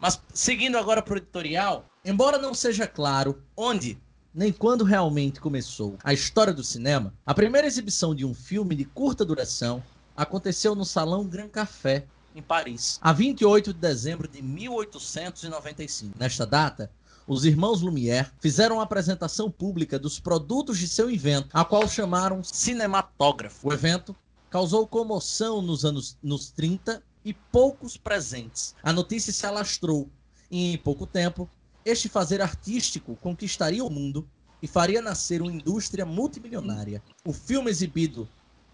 [0.00, 4.00] Mas seguindo agora para o editorial, embora não seja claro onde
[4.32, 8.84] nem quando realmente começou a história do cinema, a primeira exibição de um filme de
[8.84, 9.82] curta duração
[10.16, 16.16] aconteceu no Salão Grand Café, em Paris, a 28 de dezembro de 1895.
[16.18, 16.90] Nesta data,
[17.26, 22.42] os irmãos Lumière fizeram uma apresentação pública dos produtos de seu invento, a qual chamaram
[22.42, 23.68] cinematógrafo.
[23.68, 24.14] O evento
[24.48, 28.74] causou comoção nos anos nos 30 e poucos presentes.
[28.82, 30.10] A notícia se alastrou
[30.50, 31.48] e, em pouco tempo,
[31.84, 34.28] este fazer artístico conquistaria o mundo
[34.62, 37.02] e faria nascer uma indústria multimilionária.
[37.24, 38.28] O filme exibido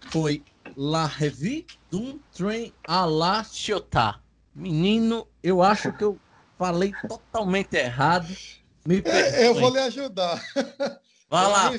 [0.09, 0.43] foi
[0.75, 4.19] La Revue d'un Train à la Ciotat.
[4.53, 6.19] Menino, eu acho que eu
[6.57, 8.35] falei totalmente errado.
[8.85, 10.43] Me é, eu vou lhe ajudar.
[11.29, 11.71] Vai lá.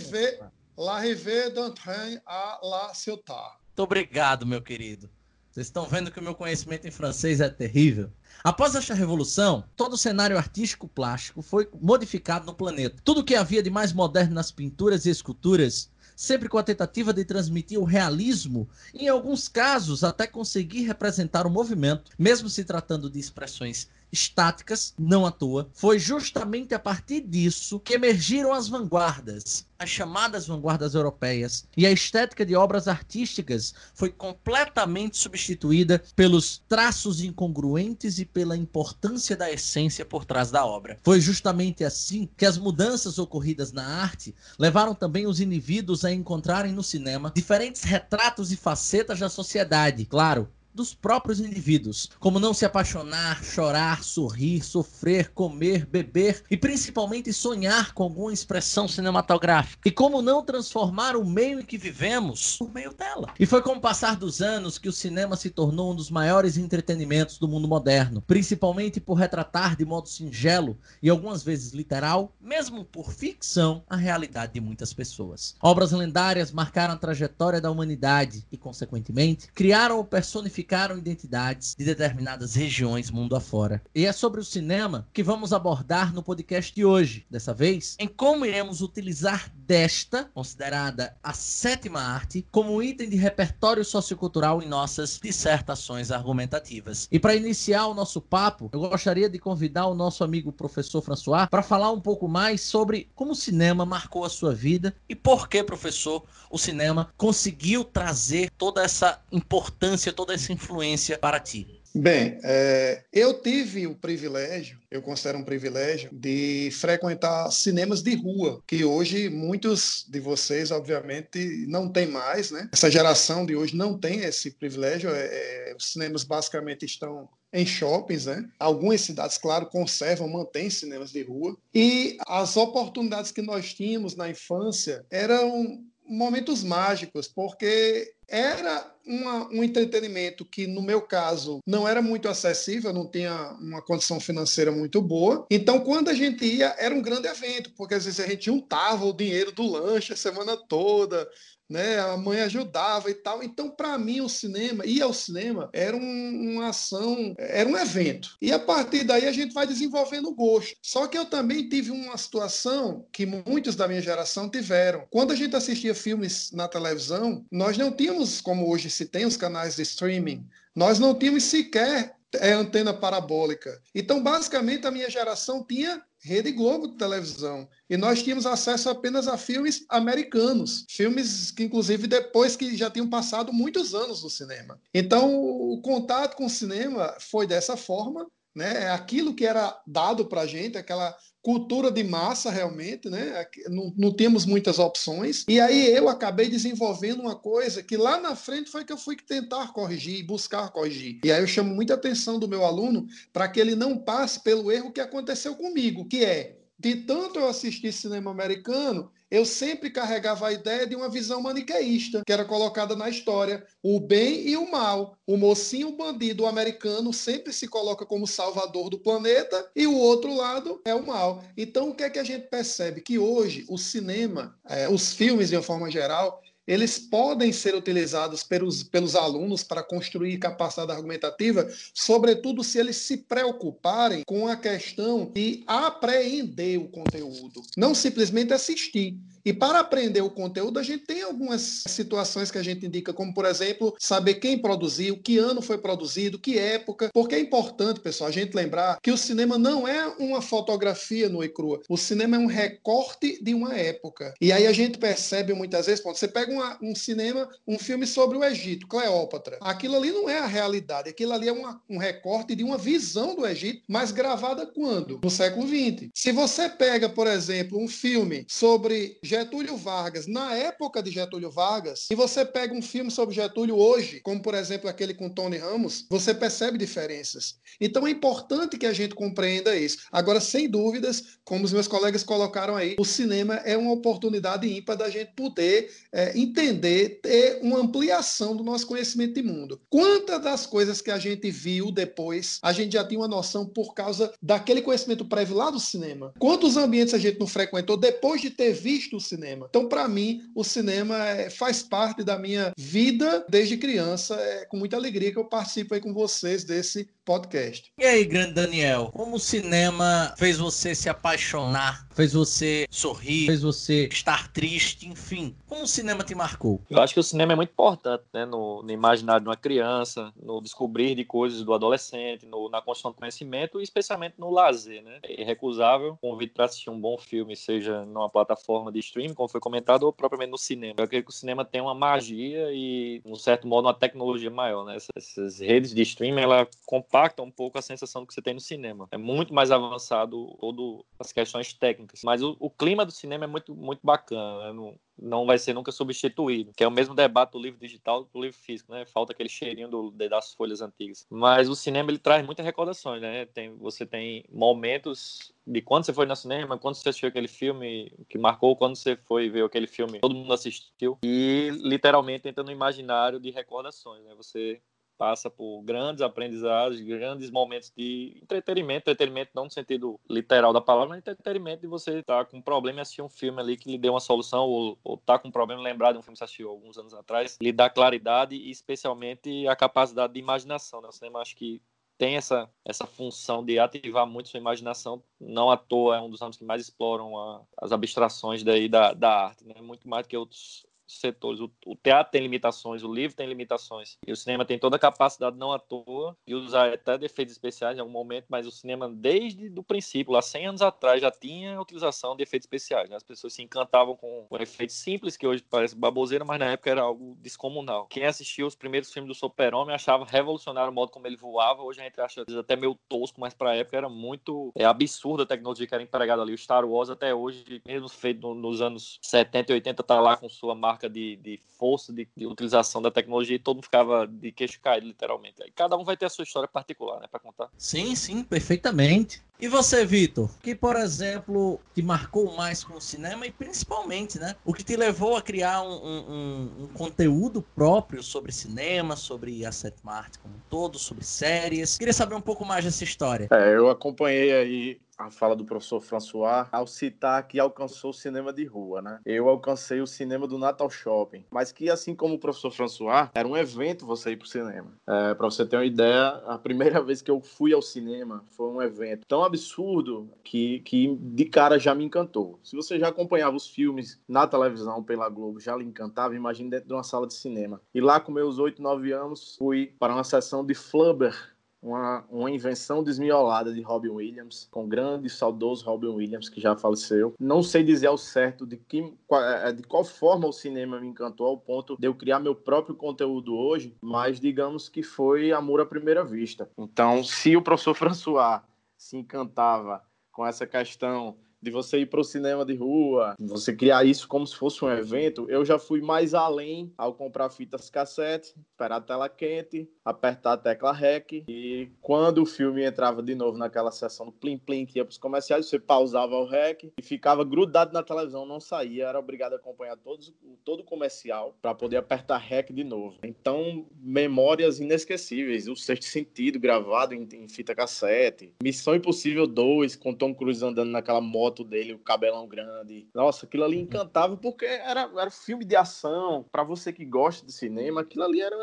[0.76, 3.58] La Revue d'un Train à la Ciotat.
[3.66, 5.10] Muito obrigado, meu querido.
[5.58, 8.12] Vocês estão vendo que o meu conhecimento em francês é terrível.
[8.44, 13.02] Após esta revolução, todo o cenário artístico plástico foi modificado no planeta.
[13.02, 17.24] Tudo que havia de mais moderno nas pinturas e esculturas sempre com a tentativa de
[17.24, 23.18] transmitir o realismo, em alguns casos até conseguir representar o movimento, mesmo se tratando de
[23.18, 25.68] expressões estáticas, não à toa.
[25.72, 31.90] Foi justamente a partir disso que emergiram as vanguardas, as chamadas vanguardas europeias, e a
[31.90, 40.04] estética de obras artísticas foi completamente substituída pelos traços incongruentes e pela importância da essência
[40.04, 40.98] por trás da obra.
[41.02, 46.72] Foi justamente assim que as mudanças ocorridas na arte levaram também os indivíduos a encontrarem
[46.72, 52.64] no cinema diferentes retratos e facetas da sociedade, claro, dos próprios indivíduos, como não se
[52.64, 60.22] apaixonar, chorar, sorrir, sofrer, comer, beber e principalmente sonhar com alguma expressão cinematográfica, e como
[60.22, 63.34] não transformar o meio em que vivemos por meio dela.
[63.40, 66.56] E foi com o passar dos anos que o cinema se tornou um dos maiores
[66.56, 72.84] entretenimentos do mundo moderno, principalmente por retratar de modo singelo e algumas vezes literal, mesmo
[72.84, 75.56] por ficção, a realidade de muitas pessoas.
[75.60, 81.84] Obras lendárias marcaram a trajetória da humanidade e, consequentemente, criaram o personificado identificaram identidades de
[81.84, 83.82] determinadas regiões mundo afora.
[83.94, 87.26] E é sobre o cinema que vamos abordar no podcast de hoje.
[87.30, 93.84] Dessa vez, em como iremos utilizar desta, considerada a sétima arte, como item de repertório
[93.84, 97.08] sociocultural em nossas dissertações argumentativas.
[97.10, 101.48] E para iniciar o nosso papo, eu gostaria de convidar o nosso amigo professor François
[101.48, 105.48] para falar um pouco mais sobre como o cinema marcou a sua vida e por
[105.48, 111.78] que, professor, o cinema conseguiu trazer toda essa importância, toda influência para ti?
[111.94, 118.62] Bem, é, eu tive o privilégio, eu considero um privilégio, de frequentar cinemas de rua,
[118.66, 122.68] que hoje muitos de vocês, obviamente, não tem mais, né?
[122.72, 125.10] Essa geração de hoje não tem esse privilégio.
[125.10, 125.26] É,
[125.70, 128.48] é, os cinemas basicamente estão em shoppings, né?
[128.60, 131.56] Algumas cidades, claro, conservam, mantêm cinemas de rua.
[131.74, 139.64] E as oportunidades que nós tínhamos na infância eram momentos mágicos, porque era uma, um
[139.64, 145.00] entretenimento que, no meu caso, não era muito acessível, não tinha uma condição financeira muito
[145.00, 145.46] boa.
[145.50, 149.06] Então, quando a gente ia, era um grande evento, porque às vezes a gente juntava
[149.06, 151.26] o dinheiro do lanche a semana toda,
[151.68, 151.98] né?
[151.98, 153.42] A mãe ajudava e tal.
[153.42, 158.36] Então, para mim, o cinema, ir ao cinema, era um, uma ação, era um evento.
[158.40, 160.76] E a partir daí a gente vai desenvolvendo o gosto.
[160.82, 165.06] Só que eu também tive uma situação que muitos da minha geração tiveram.
[165.10, 169.36] Quando a gente assistia filmes na televisão, nós não tínhamos, como hoje se tem os
[169.36, 173.80] canais de streaming, nós não tínhamos sequer é antena parabólica.
[173.94, 177.68] Então, basicamente, a minha geração tinha Rede Globo de televisão.
[177.88, 183.08] E nós tínhamos acesso apenas a filmes americanos, filmes que, inclusive, depois que já tinham
[183.08, 184.80] passado muitos anos no cinema.
[184.92, 188.90] Então, o contato com o cinema foi dessa forma, né?
[188.90, 191.16] Aquilo que era dado para a gente, aquela
[191.48, 193.46] cultura de massa realmente, né?
[193.70, 195.46] Não, não temos muitas opções.
[195.48, 199.16] E aí eu acabei desenvolvendo uma coisa que lá na frente foi que eu fui
[199.16, 201.20] tentar corrigir, buscar corrigir.
[201.24, 204.70] E aí eu chamo muita atenção do meu aluno para que ele não passe pelo
[204.70, 210.48] erro que aconteceu comigo, que é de tanto eu assistir cinema americano, eu sempre carregava
[210.48, 214.70] a ideia de uma visão maniqueísta, que era colocada na história, o bem e o
[214.70, 215.18] mal.
[215.26, 219.96] O mocinho o bandido o americano sempre se coloca como salvador do planeta e o
[219.96, 221.42] outro lado é o mal.
[221.56, 223.00] Então o que é que a gente percebe?
[223.00, 228.42] Que hoje o cinema, é, os filmes de uma forma geral, eles podem ser utilizados
[228.42, 235.24] pelos, pelos alunos para construir capacidade argumentativa, sobretudo se eles se preocuparem com a questão
[235.32, 239.16] de apreender o conteúdo, não simplesmente assistir.
[239.48, 243.32] E para aprender o conteúdo, a gente tem algumas situações que a gente indica, como,
[243.32, 247.08] por exemplo, saber quem produziu, que ano foi produzido, que época.
[247.14, 251.46] Porque é importante, pessoal, a gente lembrar que o cinema não é uma fotografia nua
[251.46, 251.80] e crua.
[251.88, 254.34] O cinema é um recorte de uma época.
[254.38, 258.06] E aí a gente percebe muitas vezes, quando você pega uma, um cinema, um filme
[258.06, 259.56] sobre o Egito, Cleópatra.
[259.62, 263.34] Aquilo ali não é a realidade, aquilo ali é uma, um recorte de uma visão
[263.34, 265.18] do Egito, mas gravada quando?
[265.24, 266.10] No século XX.
[266.12, 272.08] Se você pega, por exemplo, um filme sobre Getúlio Vargas, na época de Getúlio Vargas,
[272.10, 276.06] e você pega um filme sobre Getúlio hoje, como por exemplo aquele com Tony Ramos,
[276.10, 277.54] você percebe diferenças.
[277.80, 279.98] Então é importante que a gente compreenda isso.
[280.10, 284.96] Agora, sem dúvidas, como os meus colegas colocaram aí, o cinema é uma oportunidade ímpar
[284.96, 289.80] da gente poder é, entender, ter uma ampliação do nosso conhecimento de mundo.
[289.88, 293.94] Quantas das coisas que a gente viu depois, a gente já tinha uma noção por
[293.94, 296.34] causa daquele conhecimento prévio lá do cinema?
[296.40, 299.66] Quantos ambientes a gente não frequentou depois de ter visto o cinema.
[299.68, 304.34] Então, para mim, o cinema é, faz parte da minha vida desde criança.
[304.34, 307.92] É com muita alegria que eu participo aí com vocês desse podcast.
[307.98, 313.60] E aí, grande Daniel, como o cinema fez você se apaixonar, fez você sorrir, fez
[313.60, 316.80] você estar triste, enfim, como o cinema te marcou?
[316.88, 320.32] Eu acho que o cinema é muito importante, né, no, no imaginário de uma criança,
[320.42, 325.02] no descobrir de coisas do adolescente, no, na construção do conhecimento e especialmente no lazer,
[325.02, 325.18] né?
[325.22, 329.48] É irrecusável o convite para assistir um bom filme, seja numa plataforma de streaming, como
[329.48, 330.94] foi comentado, ou propriamente no cinema.
[330.96, 334.50] Eu acredito que o cinema tem uma magia e, de um certo modo, uma tecnologia
[334.50, 334.96] maior, né?
[334.96, 338.60] Essas, redes de streaming, ela compara impacta um pouco a sensação que você tem no
[338.60, 339.08] cinema.
[339.10, 343.46] É muito mais avançado todo as questões técnicas, mas o, o clima do cinema é
[343.48, 344.72] muito muito bacana, né?
[344.72, 348.40] não, não vai ser nunca substituído, que é o mesmo debate do livro digital do
[348.40, 349.04] livro físico, né?
[349.06, 351.26] Falta aquele cheirinho do, das folhas antigas.
[351.30, 353.46] Mas o cinema ele traz muitas recordações, né?
[353.46, 358.12] Tem, você tem momentos de quando você foi no cinema, quando você assistiu aquele filme
[358.28, 362.70] que marcou, quando você foi ver aquele filme, todo mundo assistiu e literalmente entra no
[362.70, 364.34] imaginário de recordações, né?
[364.36, 364.80] Você
[365.18, 371.08] passa por grandes aprendizados, grandes momentos de entretenimento, entretenimento não no sentido literal da palavra,
[371.08, 373.90] mas entretenimento de você estar tá com um problema e assistir um filme ali que
[373.90, 376.38] lhe dê uma solução, ou, estar tá com um problema lembrar de um filme que
[376.38, 381.00] você assistiu alguns anos atrás, lhe dá claridade e especialmente a capacidade de imaginação.
[381.00, 381.08] Né?
[381.08, 381.82] O cinema acho que
[382.16, 385.22] tem essa, essa função de ativar muito sua imaginação.
[385.40, 389.12] Não à toa é um dos ramos que mais exploram a, as abstrações daí da,
[389.12, 389.74] da arte, né?
[389.80, 391.60] muito mais do que outros setores.
[391.60, 394.18] O, o, teatro tem limitações, o livro tem limitações.
[394.26, 397.96] E o cinema tem toda a capacidade, não à toa, de usar até defeitos especiais
[397.96, 401.80] em algum momento, mas o cinema, desde o princípio, lá 100 anos atrás, já tinha
[401.80, 403.08] utilização de efeitos especiais.
[403.08, 403.16] Né?
[403.16, 407.02] As pessoas se encantavam com, efeitos simples, que hoje parece baboseira, mas na época era
[407.02, 408.06] algo descomunal.
[408.06, 411.82] Quem assistiu os primeiros filmes do Super-Homem achava revolucionário o modo como ele voava.
[411.82, 415.44] Hoje a gente acha até meio tosco, mas para a época era muito é, absurda
[415.44, 416.52] a tecnologia que era empregada ali.
[416.52, 420.48] O Star Wars, até hoje, mesmo feito nos anos 70 e 80, tá lá com
[420.48, 424.26] sua marca marca de, de força de, de, utilização da tecnologia e todo mundo ficava
[424.26, 425.62] de queixo caído, literalmente.
[425.62, 427.68] Aí cada um vai ter a sua história particular, né, para contar.
[427.78, 429.42] Sim, sim, perfeitamente.
[429.60, 430.48] E você, Vitor?
[430.62, 434.54] que, por exemplo, te marcou mais com o cinema e principalmente, né?
[434.64, 439.96] O que te levou a criar um, um, um conteúdo próprio sobre cinema, sobre Asset
[440.04, 441.98] Mart como um todo, sobre séries.
[441.98, 443.48] Queria saber um pouco mais dessa história.
[443.50, 448.52] É, eu acompanhei aí a fala do professor François ao citar que alcançou o cinema
[448.52, 449.18] de rua, né?
[449.26, 453.48] Eu alcancei o cinema do Natal Shopping, mas que assim como o professor François, era
[453.48, 454.92] um evento você ir pro cinema.
[455.08, 458.68] É, para você ter uma ideia, a primeira vez que eu fui ao cinema foi
[458.68, 462.58] um evento tão absurdo que, que de cara já me encantou.
[462.62, 466.88] Se você já acompanhava os filmes na televisão pela Globo, já lhe encantava, imagine dentro
[466.88, 467.80] de uma sala de cinema.
[467.94, 471.34] E lá com meus 8, 9 anos, fui para uma sessão de Flubber
[471.82, 476.60] uma, uma invenção desmiolada de Robin Williams, com o grande e saudoso Robin Williams, que
[476.60, 477.34] já faleceu.
[477.38, 481.46] Não sei dizer ao certo de, que, é, de qual forma o cinema me encantou
[481.46, 485.86] ao ponto de eu criar meu próprio conteúdo hoje, mas digamos que foi amor à
[485.86, 486.68] primeira vista.
[486.76, 488.62] Então, se o professor François
[488.98, 494.04] se encantava com essa questão de você ir para o cinema de rua, você criar
[494.04, 498.54] isso como se fosse um evento, eu já fui mais além ao comprar fitas cassete,
[498.70, 503.58] esperar a tela quente, apertar a tecla REC e quando o filme entrava de novo
[503.58, 507.02] naquela sessão do plim plim que ia para os comerciais, você pausava o REC e
[507.02, 510.32] ficava grudado na televisão, não saía, era obrigado a acompanhar todos,
[510.64, 513.18] todo o comercial para poder apertar REC de novo.
[513.24, 520.14] Então, memórias inesquecíveis, o sexto sentido gravado em, em fita cassete, Missão Impossível 2 com
[520.14, 523.06] Tom Cruise andando naquela moto foto dele, o cabelão grande.
[523.14, 526.44] Nossa, aquilo ali encantava porque era, era filme de ação.
[526.52, 528.56] Para você que gosta de cinema, aquilo ali era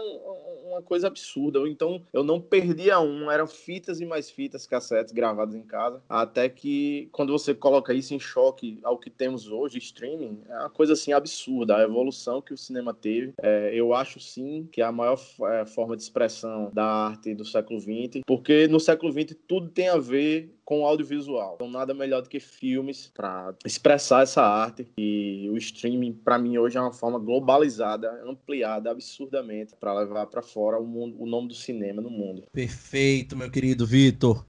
[0.66, 1.60] uma coisa absurda.
[1.68, 6.02] Então eu não perdia um, eram fitas e mais fitas, cassetes gravadas em casa.
[6.08, 10.70] Até que quando você coloca isso em choque ao que temos hoje, streaming, é uma
[10.70, 11.78] coisa assim absurda.
[11.78, 13.34] A evolução que o cinema teve.
[13.42, 15.20] É, eu acho sim que é a maior
[15.52, 19.90] é, forma de expressão da arte do século XX, porque no século XX tudo tem
[19.90, 21.54] a ver com audiovisual.
[21.56, 24.88] Então, nada melhor do que filmes para expressar essa arte.
[24.98, 30.42] E o streaming, para mim, hoje é uma forma globalizada, ampliada absurdamente para levar para
[30.42, 32.44] fora o, mundo, o nome do cinema no mundo.
[32.52, 34.44] Perfeito, meu querido Vitor.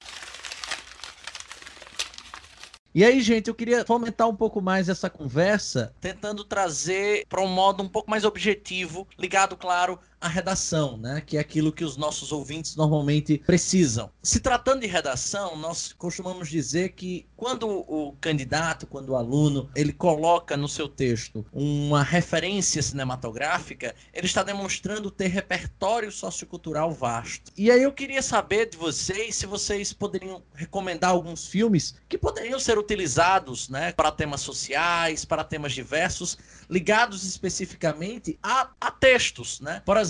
[2.96, 7.46] E aí, gente, eu queria fomentar um pouco mais essa conversa, tentando trazer para um
[7.46, 11.22] modo um pouco mais objetivo, ligado, claro, a redação, né?
[11.24, 14.10] Que é aquilo que os nossos ouvintes normalmente precisam.
[14.22, 19.92] Se tratando de redação, nós costumamos dizer que quando o candidato, quando o aluno, ele
[19.92, 27.52] coloca no seu texto uma referência cinematográfica, ele está demonstrando ter repertório sociocultural vasto.
[27.56, 32.58] E aí eu queria saber de vocês se vocês poderiam recomendar alguns filmes que poderiam
[32.58, 39.82] ser utilizados, né, para temas sociais, para temas diversos, ligados especificamente a, a textos, né?
[39.84, 40.05] Por exemplo,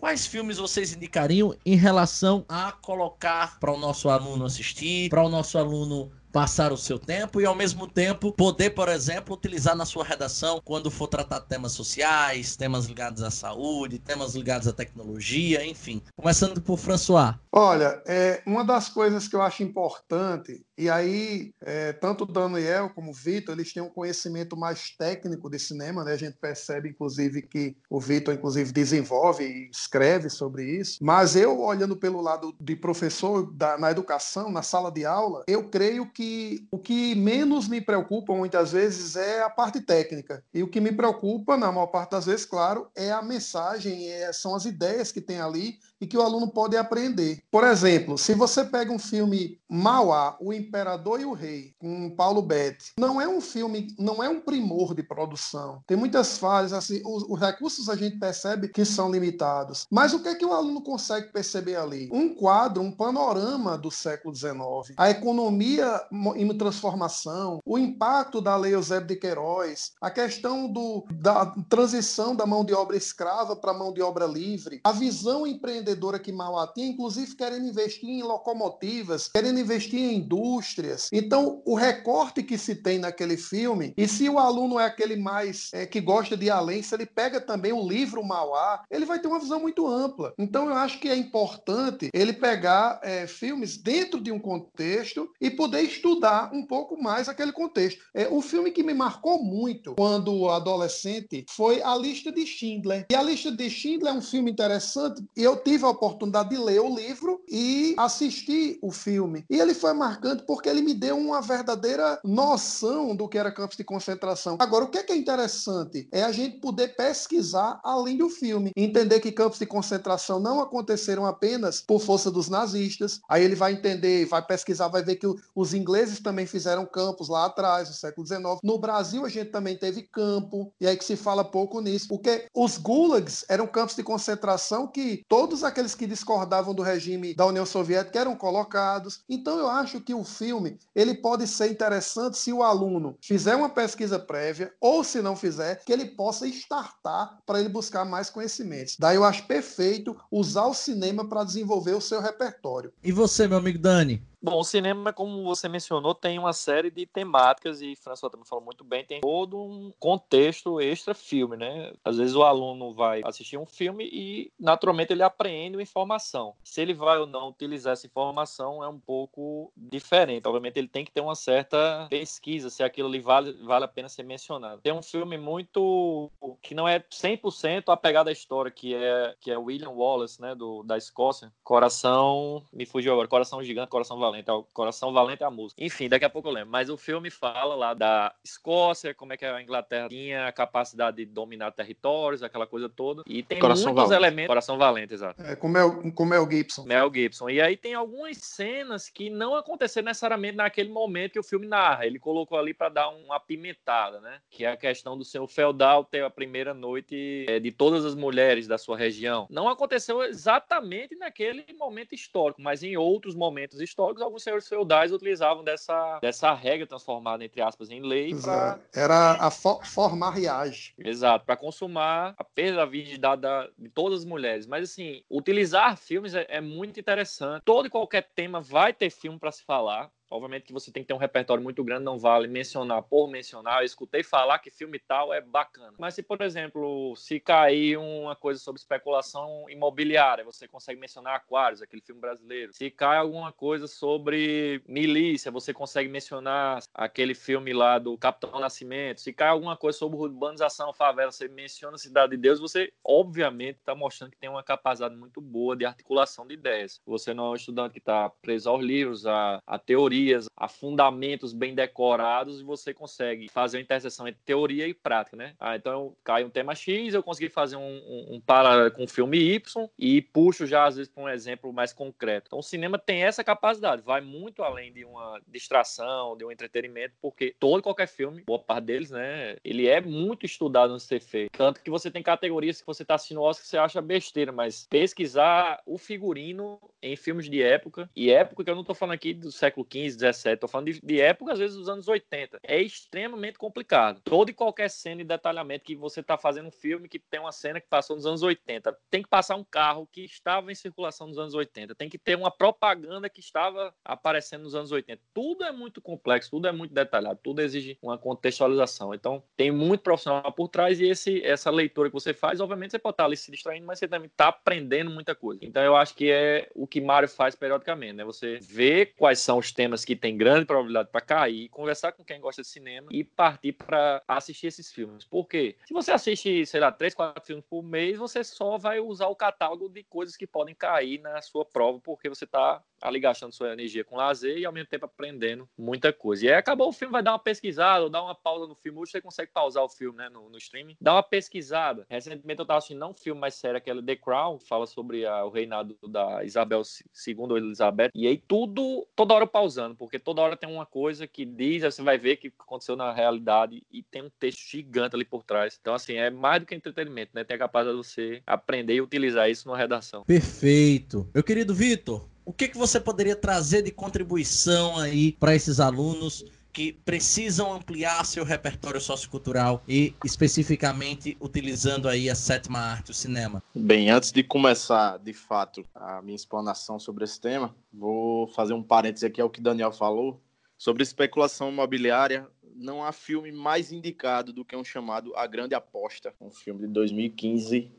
[0.00, 5.28] quais filmes vocês indicariam em relação a colocar para o nosso aluno assistir, para o
[5.28, 9.84] nosso aluno passar o seu tempo e ao mesmo tempo poder, por exemplo, utilizar na
[9.84, 15.66] sua redação quando for tratar temas sociais, temas ligados à saúde, temas ligados à tecnologia,
[15.66, 16.00] enfim.
[16.16, 17.34] Começando por François.
[17.52, 22.88] Olha, é, uma das coisas que eu acho importante, e aí é, tanto o Daniel
[22.94, 26.12] como o Vitor, eles têm um conhecimento mais técnico de cinema, né?
[26.12, 30.98] A gente percebe, inclusive, que o Vitor, inclusive, desenvolve e escreve sobre isso.
[31.02, 35.68] Mas eu, olhando pelo lado de professor da, na educação, na sala de aula, eu
[35.68, 40.42] creio que o que menos me preocupa muitas vezes é a parte técnica.
[40.54, 44.32] E o que me preocupa, na maior parte das vezes, claro, é a mensagem, é,
[44.32, 47.42] são as ideias que tem ali e que o aluno pode aprender.
[47.50, 52.42] Por exemplo, se você pega um filme Mauá, O Imperador e o Rei, com Paulo
[52.42, 55.82] Betti, não é um filme, não é um primor de produção.
[55.86, 59.86] Tem muitas falhas, assim, os, os recursos a gente percebe que são limitados.
[59.90, 62.08] Mas o que é que o aluno consegue perceber ali?
[62.12, 66.00] Um quadro, um panorama do século XIX, a economia
[66.36, 72.46] em transformação, o impacto da Lei Eusébio de Queiroz, a questão do, da transição da
[72.46, 76.66] mão de obra escrava para mão de obra livre, a visão empreendedora empreendedora que Mauá
[76.66, 81.08] tinha, inclusive querendo investir em locomotivas, querendo investir em indústrias.
[81.12, 85.70] Então, o recorte que se tem naquele filme, e se o aluno é aquele mais
[85.72, 89.28] é, que gosta de além, se ele pega também o livro Mauá, ele vai ter
[89.28, 90.32] uma visão muito ampla.
[90.38, 95.50] Então, eu acho que é importante ele pegar é, filmes dentro de um contexto e
[95.50, 98.00] poder estudar um pouco mais aquele contexto.
[98.14, 103.06] É, o filme que me marcou muito quando adolescente foi A Lista de Schindler.
[103.10, 106.50] E A Lista de Schindler é um filme interessante e eu tive tive a oportunidade
[106.50, 109.46] de ler o livro e assistir o filme.
[109.48, 113.78] E ele foi marcante porque ele me deu uma verdadeira noção do que era campos
[113.78, 114.58] de concentração.
[114.60, 118.72] Agora, o que é, que é interessante é a gente poder pesquisar além do filme,
[118.76, 123.20] entender que campos de concentração não aconteceram apenas por força dos nazistas.
[123.28, 127.46] Aí ele vai entender, vai pesquisar, vai ver que os ingleses também fizeram campos lá
[127.46, 128.42] atrás, no século XIX.
[128.62, 132.46] No Brasil, a gente também teve campo, e aí que se fala pouco nisso, porque
[132.54, 137.64] os gulags eram campos de concentração que todos aqueles que discordavam do regime da União
[137.64, 139.22] Soviética eram colocados.
[139.28, 143.68] Então eu acho que o filme ele pode ser interessante se o aluno fizer uma
[143.68, 148.96] pesquisa prévia ou se não fizer, que ele possa startar para ele buscar mais conhecimentos.
[148.98, 152.92] Daí eu acho perfeito usar o cinema para desenvolver o seu repertório.
[153.02, 154.22] E você, meu amigo Dani?
[154.42, 158.64] Bom, o cinema, como você mencionou, tem uma série de temáticas e François também falou
[158.64, 161.92] muito bem, tem todo um contexto extra filme, né?
[162.02, 166.54] Às vezes o aluno vai assistir um filme e naturalmente ele aprende uma informação.
[166.64, 170.46] Se ele vai ou não utilizar essa informação é um pouco diferente.
[170.46, 174.08] Obviamente ele tem que ter uma certa pesquisa se aquilo ali vale, vale a pena
[174.08, 174.80] ser mencionado.
[174.80, 176.30] Tem um filme muito
[176.62, 180.82] que não é 100% apegado à história, que é que é William Wallace, né, do
[180.82, 181.52] da Escócia.
[181.62, 185.82] Coração, me fugiu agora, Coração Gigante, Coração Valente Valente, o Coração Valente é a música.
[185.82, 186.70] Enfim, daqui a pouco eu lembro.
[186.70, 191.18] Mas o filme fala lá da Escócia, como é que a Inglaterra tinha a capacidade
[191.18, 193.22] de dominar territórios, aquela coisa toda.
[193.26, 194.24] E tem Coração muitos Valente.
[194.24, 194.48] elementos.
[194.48, 195.42] Coração Valente, exato.
[195.42, 196.84] É, com Mel, com Mel Gibson.
[196.84, 197.50] Mel Gibson.
[197.50, 202.06] E aí tem algumas cenas que não aconteceram necessariamente naquele momento que o filme narra.
[202.06, 204.40] Ele colocou ali para dar uma apimentada, né?
[204.50, 208.14] Que é a questão do seu feudal ter a primeira noite é, de todas as
[208.14, 209.46] mulheres da sua região.
[209.50, 215.12] Não aconteceu exatamente naquele momento histórico, mas em outros momentos históricos filmes, alguns senhores feudais
[215.12, 218.34] utilizavam dessa, dessa regra transformada, entre aspas, em lei.
[218.34, 218.78] Pra...
[218.94, 220.94] Era a for formar riage.
[220.98, 223.42] Exato, para consumar a perda da virgindade
[223.78, 224.66] de todas as mulheres.
[224.66, 227.62] Mas, assim, utilizar filmes é, é muito interessante.
[227.64, 230.10] Todo e qualquer tema vai ter filme para se falar.
[230.30, 233.80] Obviamente que você tem que ter um repertório muito grande, não vale mencionar por mencionar.
[233.80, 235.94] Eu escutei falar que filme tal é bacana.
[235.98, 241.82] Mas se, por exemplo, se cair uma coisa sobre especulação imobiliária, você consegue mencionar Aquários,
[241.82, 242.72] aquele filme brasileiro.
[242.72, 249.20] Se cai alguma coisa sobre milícia, você consegue mencionar aquele filme lá do Capitão Nascimento.
[249.20, 253.94] Se cai alguma coisa sobre urbanização, favela, você menciona Cidade de Deus, você obviamente está
[253.94, 257.00] mostrando que tem uma capacidade muito boa de articulação de ideias.
[257.04, 260.68] Você não é um estudante que está preso aos livros, a, a teoria teorias, a
[260.68, 265.54] fundamentos bem decorados e você consegue fazer uma interseção entre teoria e prática, né?
[265.58, 269.08] Ah, então cai um tema X, eu consegui fazer um, um, um paralelo com o
[269.08, 272.48] filme Y e puxo já às vezes para um exemplo mais concreto.
[272.48, 277.14] Então o cinema tem essa capacidade, vai muito além de uma distração, de um entretenimento,
[277.20, 281.52] porque todo qualquer filme, boa parte deles, né, ele é muito estudado no ser feito.
[281.56, 284.86] Tanto que você tem categorias que você está assistindo Oscar que você acha besteira, mas
[284.88, 289.32] pesquisar o figurino em filmes de época, e época que eu não estou falando aqui
[289.32, 292.60] do século XV, 17, tô falando de, de época, às vezes, dos anos 80.
[292.62, 294.20] É extremamente complicado.
[294.24, 297.52] Toda e qualquer cena e detalhamento que você tá fazendo um filme que tem uma
[297.52, 301.26] cena que passou nos anos 80, tem que passar um carro que estava em circulação
[301.26, 305.22] nos anos 80, tem que ter uma propaganda que estava aparecendo nos anos 80.
[305.32, 309.14] Tudo é muito complexo, tudo é muito detalhado, tudo exige uma contextualização.
[309.14, 312.98] Então, tem muito profissional por trás e esse, essa leitura que você faz, obviamente, você
[312.98, 315.60] pode estar ali se distraindo, mas você também está aprendendo muita coisa.
[315.62, 318.24] Então, eu acho que é o que Mário faz periodicamente, né?
[318.24, 322.40] Você vê quais são os temas que tem grande probabilidade para cair, conversar com quem
[322.40, 325.24] gosta de cinema e partir para assistir esses filmes.
[325.24, 325.76] Por quê?
[325.86, 329.36] Se você assiste, sei lá, três, quatro filmes por mês, você só vai usar o
[329.36, 333.72] catálogo de coisas que podem cair na sua prova, porque você está ali gastando sua
[333.72, 336.44] energia com lazer e ao mesmo tempo aprendendo muita coisa.
[336.44, 338.98] E aí acabou o filme, vai dar uma pesquisada, ou dar uma pausa no filme.
[338.98, 340.96] Hoje você consegue pausar o filme né, no, no streaming.
[341.00, 342.06] Dá uma pesquisada.
[342.08, 345.44] Recentemente eu estava assistindo não um filme mais sério, aquele The Crown, fala sobre a,
[345.44, 346.82] o reinado da Isabel
[347.26, 348.10] II ou Elizabeth.
[348.14, 351.90] E aí tudo, toda hora pausando, porque toda hora tem uma coisa que diz, aí
[351.90, 355.78] você vai ver que aconteceu na realidade e tem um texto gigante ali por trás.
[355.80, 357.44] Então, assim, é mais do que entretenimento, né?
[357.44, 360.24] Tem a capacidade de você aprender e utilizar isso numa redação.
[360.24, 361.28] Perfeito.
[361.34, 366.44] Meu querido Vitor, o que, que você poderia trazer de contribuição aí para esses alunos
[366.72, 373.62] que precisam ampliar seu repertório sociocultural e especificamente utilizando aí a sétima arte, o cinema?
[373.72, 378.82] Bem, antes de começar de fato a minha explanação sobre esse tema, vou fazer um
[378.82, 380.42] parêntese aqui ao que Daniel falou
[380.76, 382.48] sobre especulação imobiliária.
[382.74, 386.88] Não há filme mais indicado do que um chamado A Grande Aposta, um filme de
[386.88, 387.92] 2015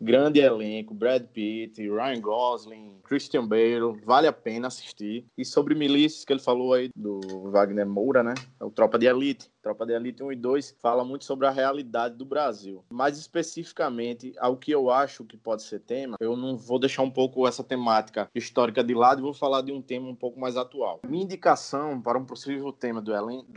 [0.00, 5.26] grande elenco, Brad Pitt, Ryan Gosling, Christian Bale, vale a pena assistir.
[5.36, 8.34] E sobre milícias que ele falou aí do Wagner Moura, né?
[8.60, 9.50] É o Tropa de Elite.
[9.66, 12.84] Tropa de Elite 1 e 2 fala muito sobre a realidade do Brasil.
[12.88, 17.10] Mais especificamente, ao que eu acho que pode ser tema, eu não vou deixar um
[17.10, 20.56] pouco essa temática histórica de lado e vou falar de um tema um pouco mais
[20.56, 21.00] atual.
[21.04, 23.12] Minha indicação para um possível tema do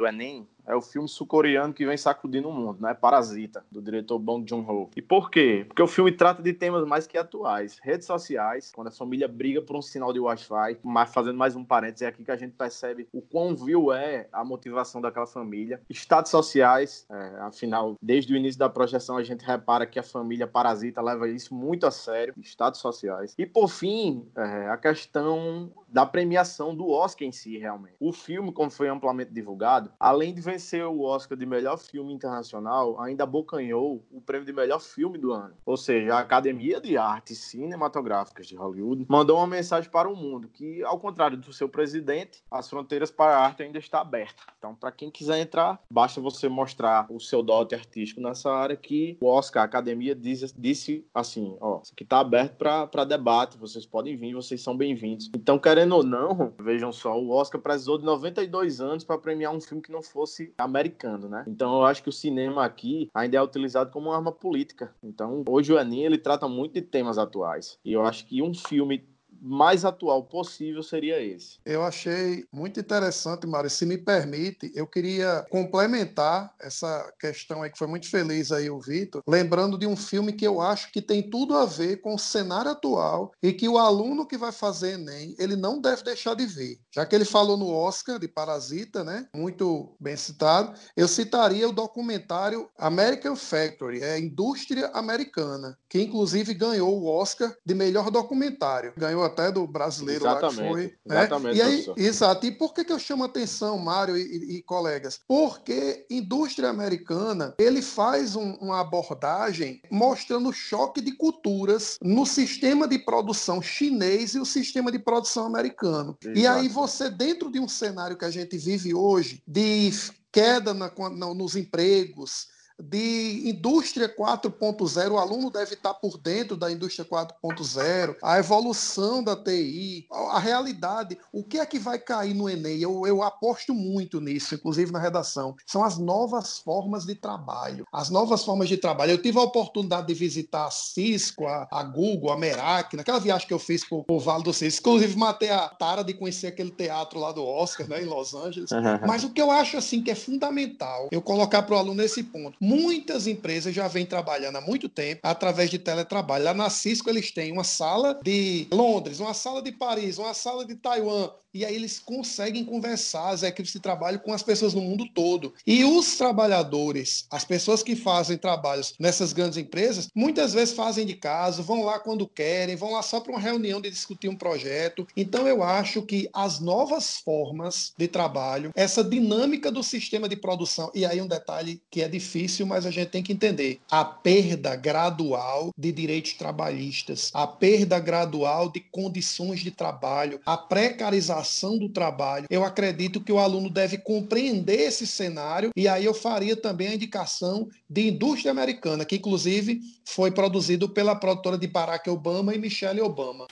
[0.07, 2.93] Enem é o filme sul-coreano que vem sacudindo o mundo, né?
[2.93, 4.91] Parasita, do diretor Bong Joon-ho.
[4.95, 5.65] E por quê?
[5.67, 7.79] Porque o filme trata de temas mais que atuais.
[7.81, 11.65] Redes sociais, quando a família briga por um sinal de Wi-Fi, mas fazendo mais um
[11.65, 15.81] parênteses, é aqui que a gente percebe o quão vil é a motivação daquela família.
[15.99, 20.47] Estados sociais, é, afinal, desde o início da projeção a gente repara que a família
[20.47, 22.33] parasita leva isso muito a sério.
[22.37, 23.35] Estados sociais.
[23.37, 27.95] E por fim, é, a questão da premiação do Oscar em si, realmente.
[27.99, 32.99] O filme, como foi amplamente divulgado, além de vencer o Oscar de melhor filme internacional,
[33.01, 35.53] ainda abocanhou o prêmio de melhor filme do ano.
[35.65, 40.47] Ou seja, a Academia de Artes Cinematográficas de Hollywood mandou uma mensagem para o mundo
[40.47, 44.45] que, ao contrário do seu presidente, as fronteiras para a arte ainda estão abertas.
[44.57, 49.17] Então, para quem quiser entrar, basta você mostrar o seu dote artístico nessa área que
[49.21, 53.85] o Oscar, a Academia, diz, disse assim, ó, isso aqui está aberto para debate, vocês
[53.85, 55.29] podem vir, vocês são bem-vindos.
[55.35, 59.53] Então, quero querendo ou não, vejam só, o Oscar precisou de 92 anos para premiar
[59.53, 61.45] um filme que não fosse americano, né?
[61.47, 64.93] Então eu acho que o cinema aqui ainda é utilizado como uma arma política.
[65.01, 67.77] Então hoje o Enem ele trata muito de temas atuais.
[67.85, 69.07] E eu acho que um filme
[69.41, 71.57] mais atual possível seria esse.
[71.65, 73.69] Eu achei muito interessante, Mário.
[73.69, 78.79] Se me permite, eu queria complementar essa questão aí que foi muito feliz aí o
[78.79, 82.19] Vitor, lembrando de um filme que eu acho que tem tudo a ver com o
[82.19, 86.45] cenário atual e que o aluno que vai fazer Enem, ele não deve deixar de
[86.45, 86.79] ver.
[86.91, 89.27] Já que ele falou no Oscar de Parasita, né?
[89.35, 96.53] Muito bem citado, eu citaria o documentário American Factory, é a indústria americana, que inclusive
[96.53, 98.93] ganhou o Oscar de melhor documentário.
[98.97, 100.83] Ganhou até do brasileiro exatamente, lá que foi.
[101.05, 101.17] Né?
[101.17, 102.45] Exatamente, e aí, exato.
[102.45, 105.19] E por que, que eu chamo atenção, Mário e, e, e colegas?
[105.27, 112.87] Porque indústria americana, ele faz um, uma abordagem mostrando o choque de culturas no sistema
[112.87, 116.17] de produção chinês e o sistema de produção americano.
[116.21, 116.39] Exato.
[116.39, 119.91] E aí você, dentro de um cenário que a gente vive hoje, de
[120.31, 122.47] queda na, na, nos empregos,
[122.79, 129.35] de indústria 4.0, o aluno deve estar por dentro da indústria 4.0, a evolução da
[129.35, 132.79] TI, a realidade, o que é que vai cair no Enem?
[132.79, 135.55] Eu, eu aposto muito nisso, inclusive na redação.
[135.65, 137.85] São as novas formas de trabalho.
[137.91, 139.11] As novas formas de trabalho.
[139.11, 143.47] Eu tive a oportunidade de visitar a Cisco, a, a Google, a Merak, naquela viagem
[143.47, 144.79] que eu fiz para o Vale do Silício.
[144.79, 148.69] Inclusive, matei a tara de conhecer aquele teatro lá do Oscar, né, em Los Angeles.
[149.05, 152.23] Mas o que eu acho assim que é fundamental eu colocar para o aluno nesse
[152.23, 156.43] ponto Muitas empresas já vêm trabalhando há muito tempo através de teletrabalho.
[156.43, 160.63] Lá na Cisco eles têm uma sala de Londres, uma sala de Paris, uma sala
[160.63, 164.81] de Taiwan, e aí eles conseguem conversar, as equipes de trabalho, com as pessoas no
[164.81, 165.53] mundo todo.
[165.65, 171.15] E os trabalhadores, as pessoas que fazem trabalhos nessas grandes empresas, muitas vezes fazem de
[171.15, 175.07] casa, vão lá quando querem, vão lá só para uma reunião de discutir um projeto.
[175.17, 180.91] Então eu acho que as novas formas de trabalho, essa dinâmica do sistema de produção,
[180.93, 184.75] e aí um detalhe que é difícil, mas a gente tem que entender, a perda
[184.75, 191.38] gradual de direitos trabalhistas, a perda gradual de condições de trabalho, a precarização
[191.77, 196.55] do trabalho, eu acredito que o aluno deve compreender esse cenário e aí eu faria
[196.55, 202.53] também a indicação de indústria americana, que inclusive foi produzido pela produtora de Barack Obama
[202.53, 203.47] e Michelle Obama.